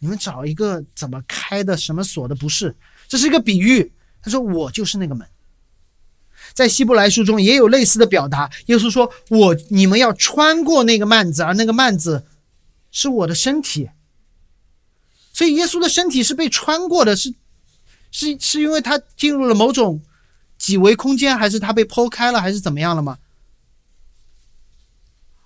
[0.00, 2.74] 你们找一个怎么开的、什么锁的不是？
[3.06, 3.92] 这是一个比喻。
[4.22, 5.28] 他说：“我就是那个门。”
[6.54, 8.48] 在希伯来书中也有类似的表达。
[8.66, 12.24] 耶稣说：“我你们要穿过那个幔子，而那个幔子
[12.92, 13.90] 是我的身体。
[15.32, 17.34] 所以耶稣的身体是被穿过的，是
[18.12, 20.00] 是是因为他进入了某种
[20.56, 23.18] 几维空间，还是他被剖开了，还是怎么样了吗？”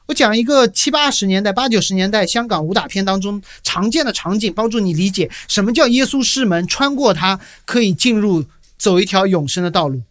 [0.09, 8.45] 我讲一个七八十年代、八九十年代香港武打片当中常见的场景，帮助你理解什么叫耶稣是门，穿过它可以进入
[8.79, 10.03] 走一条永生的道路。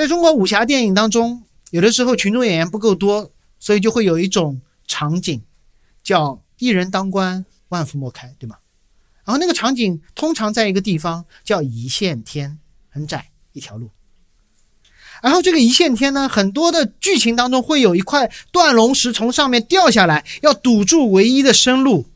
[0.00, 1.42] 在中国武侠电影当中，
[1.72, 5.42] 有的时候群众演员不够多，所以就会有一种场景，
[6.02, 8.56] 叫一人当关，万夫莫开，对吗？
[9.26, 13.90] 然后那个场景通常在一个地方叫一线天，很窄一条路。
[15.22, 22.06] 然后这个一线天呢，很多的剧情当中会有一块断龙石从上面掉下来，要堵住唯一的生路。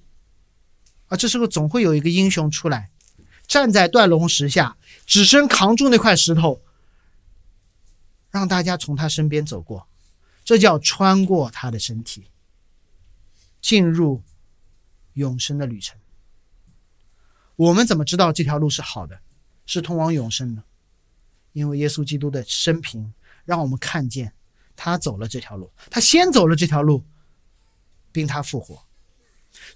[1.09, 2.89] 啊，这时候总会有一个英雄出来，
[3.47, 6.63] 站在断龙石下，只身扛住那块石头。
[8.35, 9.87] 让大家从他身边走过，
[10.45, 12.25] 这叫穿过他的身体，
[13.61, 14.25] 进入
[15.13, 15.97] 永生的旅程。
[17.55, 19.21] 我们怎么知道这条路是好的，
[19.67, 20.65] 是通往永生的？
[21.53, 23.15] 因为耶稣基督的生平
[23.45, 24.33] 让我们看见
[24.75, 27.05] 他走了这条路，他先走了这条路，
[28.11, 28.85] 并他复活。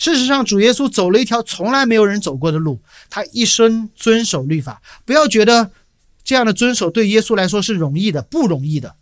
[0.00, 4.82] 事实上，主耶稣走了一条从来没有人走过的路，他一生遵守律法。
[5.04, 5.70] 不要觉得。
[6.28, 8.96] 这样的遵守对耶稣来说是容易的，不容易的。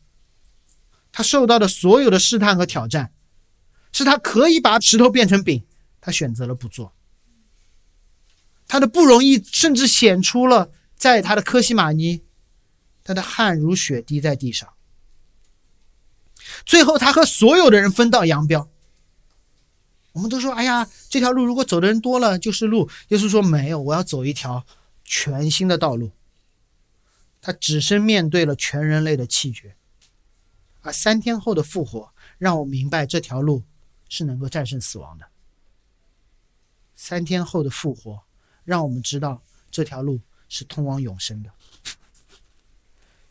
[1.11, 3.13] 他受到的所有的试探和挑战，
[3.91, 5.65] 是他可以把石头变成饼，
[6.01, 6.95] 他选择了不做。
[8.69, 12.23] 他的不容易甚至显出了在他的科西玛尼，
[13.03, 14.75] 他的汗如雪滴在地上。
[16.65, 18.71] 最后，他和所有的人分道扬镳。
[20.13, 24.65] 我们都说：“哎呀，这条路如果走的人多了就是路。”耶稣说：“没有，我要走一条
[25.03, 26.13] 全新的道路。”
[27.47, 29.77] 他只身面对了全人类的气绝，
[30.81, 33.63] 而三天后的复活让我明白这条路
[34.09, 35.27] 是能够战胜死亡的。
[36.97, 38.25] 三天后的复活
[38.65, 39.41] 让我们知道
[39.71, 41.51] 这条路是通往永生的。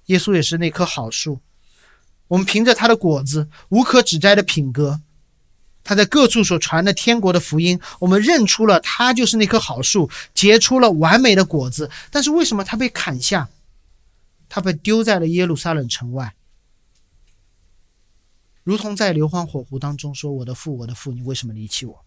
[0.06, 1.42] 耶稣也是那棵好树，
[2.30, 5.02] 我们凭着他的果子无可指摘的品格，
[5.84, 11.92] 他在各处所传的天国的福音，我们认出了他就是那棵好树，结出了完美的果子。
[12.10, 13.50] 但是为什么他被砍下？
[14.50, 16.36] 他被丢在了耶路撒冷城外，
[18.64, 22.06] 如同在硫磺火湖当中说：“我的父，我的父，你为什么离弃我？”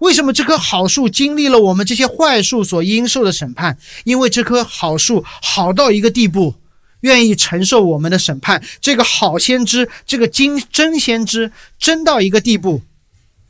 [0.00, 3.78] 为什么这棵好树经历了我们这些坏树所应受的审判？
[4.04, 6.54] 因为这棵好树好到一个地步。
[7.00, 12.82] 愿意承受我们的审判，这个好先知，这个真真先知，真到一个地步，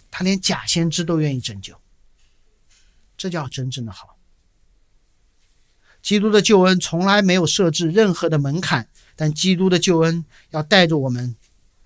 [0.09, 1.75] 他连假先知都愿意拯救，
[3.17, 4.20] 这叫真正的好。
[6.03, 11.37] 基督的救恩从来没有设置任何的门槛，但基督的救恩要带着我们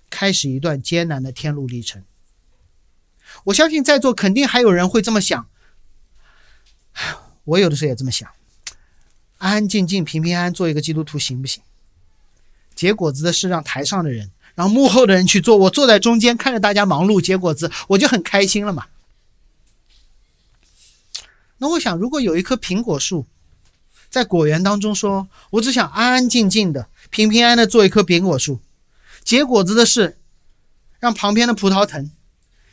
[0.09, 2.03] 开始一段艰难的天路历程。
[3.45, 5.47] 我相信在座肯定还有人会这么想，
[7.43, 8.29] 我有的时候也这么想。
[9.37, 11.61] 安安静静、平平安安做一个基督徒行不行？
[12.73, 18.87] 结果子的事让台上的人、让幕后的人去做，我坐在中间看着大家忙碌结果子，我就很开心了嘛。
[21.57, 23.25] 那我想，如果有一棵苹果树
[24.15, 28.61] 在果园当中，说我只想安安静静的、平平安安的做一棵苹果树，
[29.25, 30.17] 结果子的事
[31.01, 32.09] 让旁边的葡萄藤、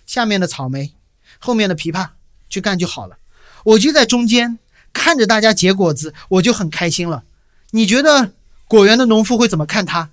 [0.06, 0.94] 下面的草莓、
[1.40, 2.10] 后面的枇杷
[2.48, 3.18] 去干就好了，
[3.64, 4.60] 我就在中间。
[4.92, 7.24] 看着大家结果子，我就很开心了。
[7.70, 8.34] 你觉得
[8.68, 10.10] 果园的农夫会怎么看他？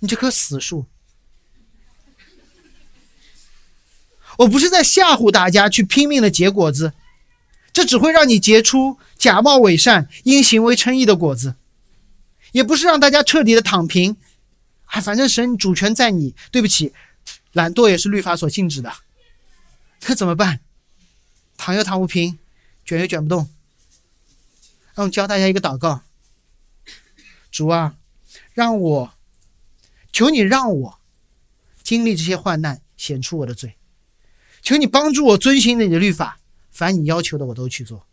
[0.00, 0.86] 你这棵死树！
[4.38, 6.94] 我不是在吓唬大家去拼命的结果子，
[7.72, 11.54] 这只会让你结出假冒伪善、因行为称义的果子，
[12.50, 14.16] 也不是让大家彻底的躺平。
[14.86, 16.34] 啊，反正神主权在你。
[16.50, 16.92] 对不起，
[17.52, 18.92] 懒惰也是律法所禁止的。
[20.08, 20.58] 那怎么办？
[21.56, 22.36] 躺又躺不平。
[22.84, 23.48] 卷又卷不动，
[24.96, 26.02] 让我教大家一个祷告。
[27.52, 27.94] 主啊，
[28.54, 29.14] 让我
[30.12, 30.98] 求你让我
[31.84, 33.76] 经历这些患难，显出我的罪。
[34.62, 36.40] 求你帮助我遵循你的律法，
[36.72, 38.04] 凡你要求的我都去做，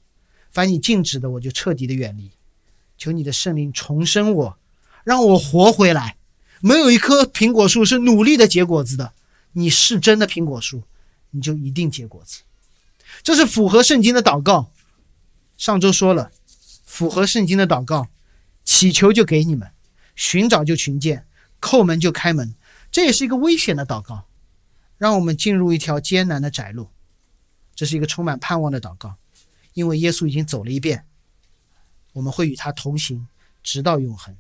[0.52, 2.32] 凡你禁止的我就彻底的远离。
[2.98, 4.58] 求你的圣灵重生我，
[5.04, 6.18] 让我活回来。
[6.62, 9.14] 没有一棵苹果树是努力的结果子的，
[9.54, 10.84] 你是真的苹果树，
[11.32, 12.42] 你就一定结果子。
[13.24, 14.70] 这是符合圣经的祷告。
[15.58, 16.32] 上周说了，
[16.86, 18.10] 符合圣经的祷告，
[18.66, 19.72] 祈求就给你们，
[20.16, 21.26] 寻找就寻见，
[21.62, 22.54] 叩门就开门。
[22.92, 24.26] 这也是一个危险的祷告，
[24.98, 26.90] 让我们进入一条艰难的窄路。
[27.76, 29.16] 这是一个充满盼望的祷告，
[29.80, 31.06] 因为耶稣已经走了一遍，
[32.12, 33.30] 我们会与他同行，
[33.64, 34.36] 直到永恒。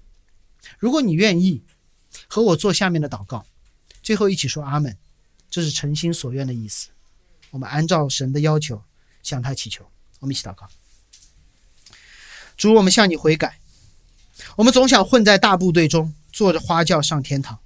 [0.77, 1.63] 如果你愿意
[2.27, 3.45] 和我做下面的祷告，
[4.03, 4.97] 最后一起说阿门，
[5.49, 6.89] 这是诚心所愿的意思。
[7.51, 8.83] 我们按照神的要求
[9.23, 10.67] 向他祈求，我们一起祷告。
[12.57, 13.61] 主，我们向你悔改，
[14.57, 17.59] 我们总想混在大部队中，坐着花轿上天堂。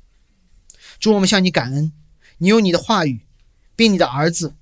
[1.00, 1.92] 主，我们向你感恩，
[2.38, 3.26] 你用你的话语，
[3.76, 4.54] 并你的儿子，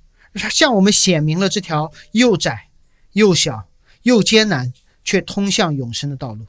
[0.49, 2.70] 向我们显明了这条又窄
[3.14, 3.68] 又小
[4.03, 6.45] 又艰难却通向永生的道路。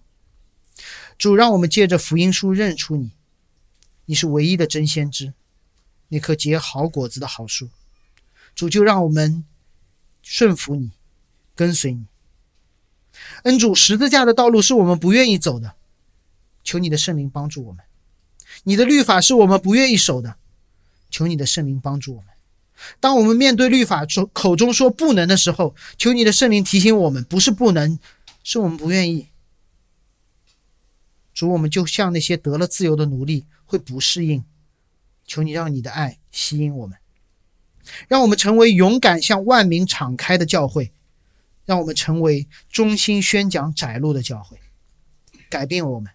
[1.19, 3.13] 主，让我们借着福音书认出你，
[4.07, 5.33] 你是唯一的真先知，
[6.09, 7.69] 那棵结好果子的好树。
[8.55, 9.45] 主就让我们
[10.23, 10.91] 顺服你，
[11.55, 12.07] 跟随你。
[13.45, 15.75] 恩主，十字架的道路是我们不愿意走的，
[16.65, 17.85] 求你的圣灵帮助我们。
[18.65, 20.37] 你的律法是我们不愿意守的，
[21.11, 22.32] 求你的圣灵帮助我们。
[23.01, 27.99] 当我们面对律法说口中说不能的时候，求你的圣灵提醒我们，不是不能，
[28.43, 29.29] 是我们不愿意。
[31.33, 34.45] 主，我们就像那些得了自由的奴隶，会不适应。
[35.25, 36.99] 求你让你的爱吸引我们。
[38.07, 40.93] 让我们成为勇敢向万民敞开的教会，
[41.65, 44.59] 让我们成为忠心宣讲窄路的教会，
[45.49, 46.13] 改变我们，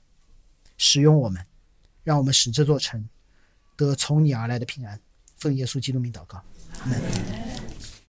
[0.78, 1.46] 使用我们，
[2.04, 3.10] 让我们使这座城
[3.76, 5.00] 得从你而来的平安。
[5.38, 6.42] 奉耶稣基督名祷告，
[6.80, 7.57] 阿门。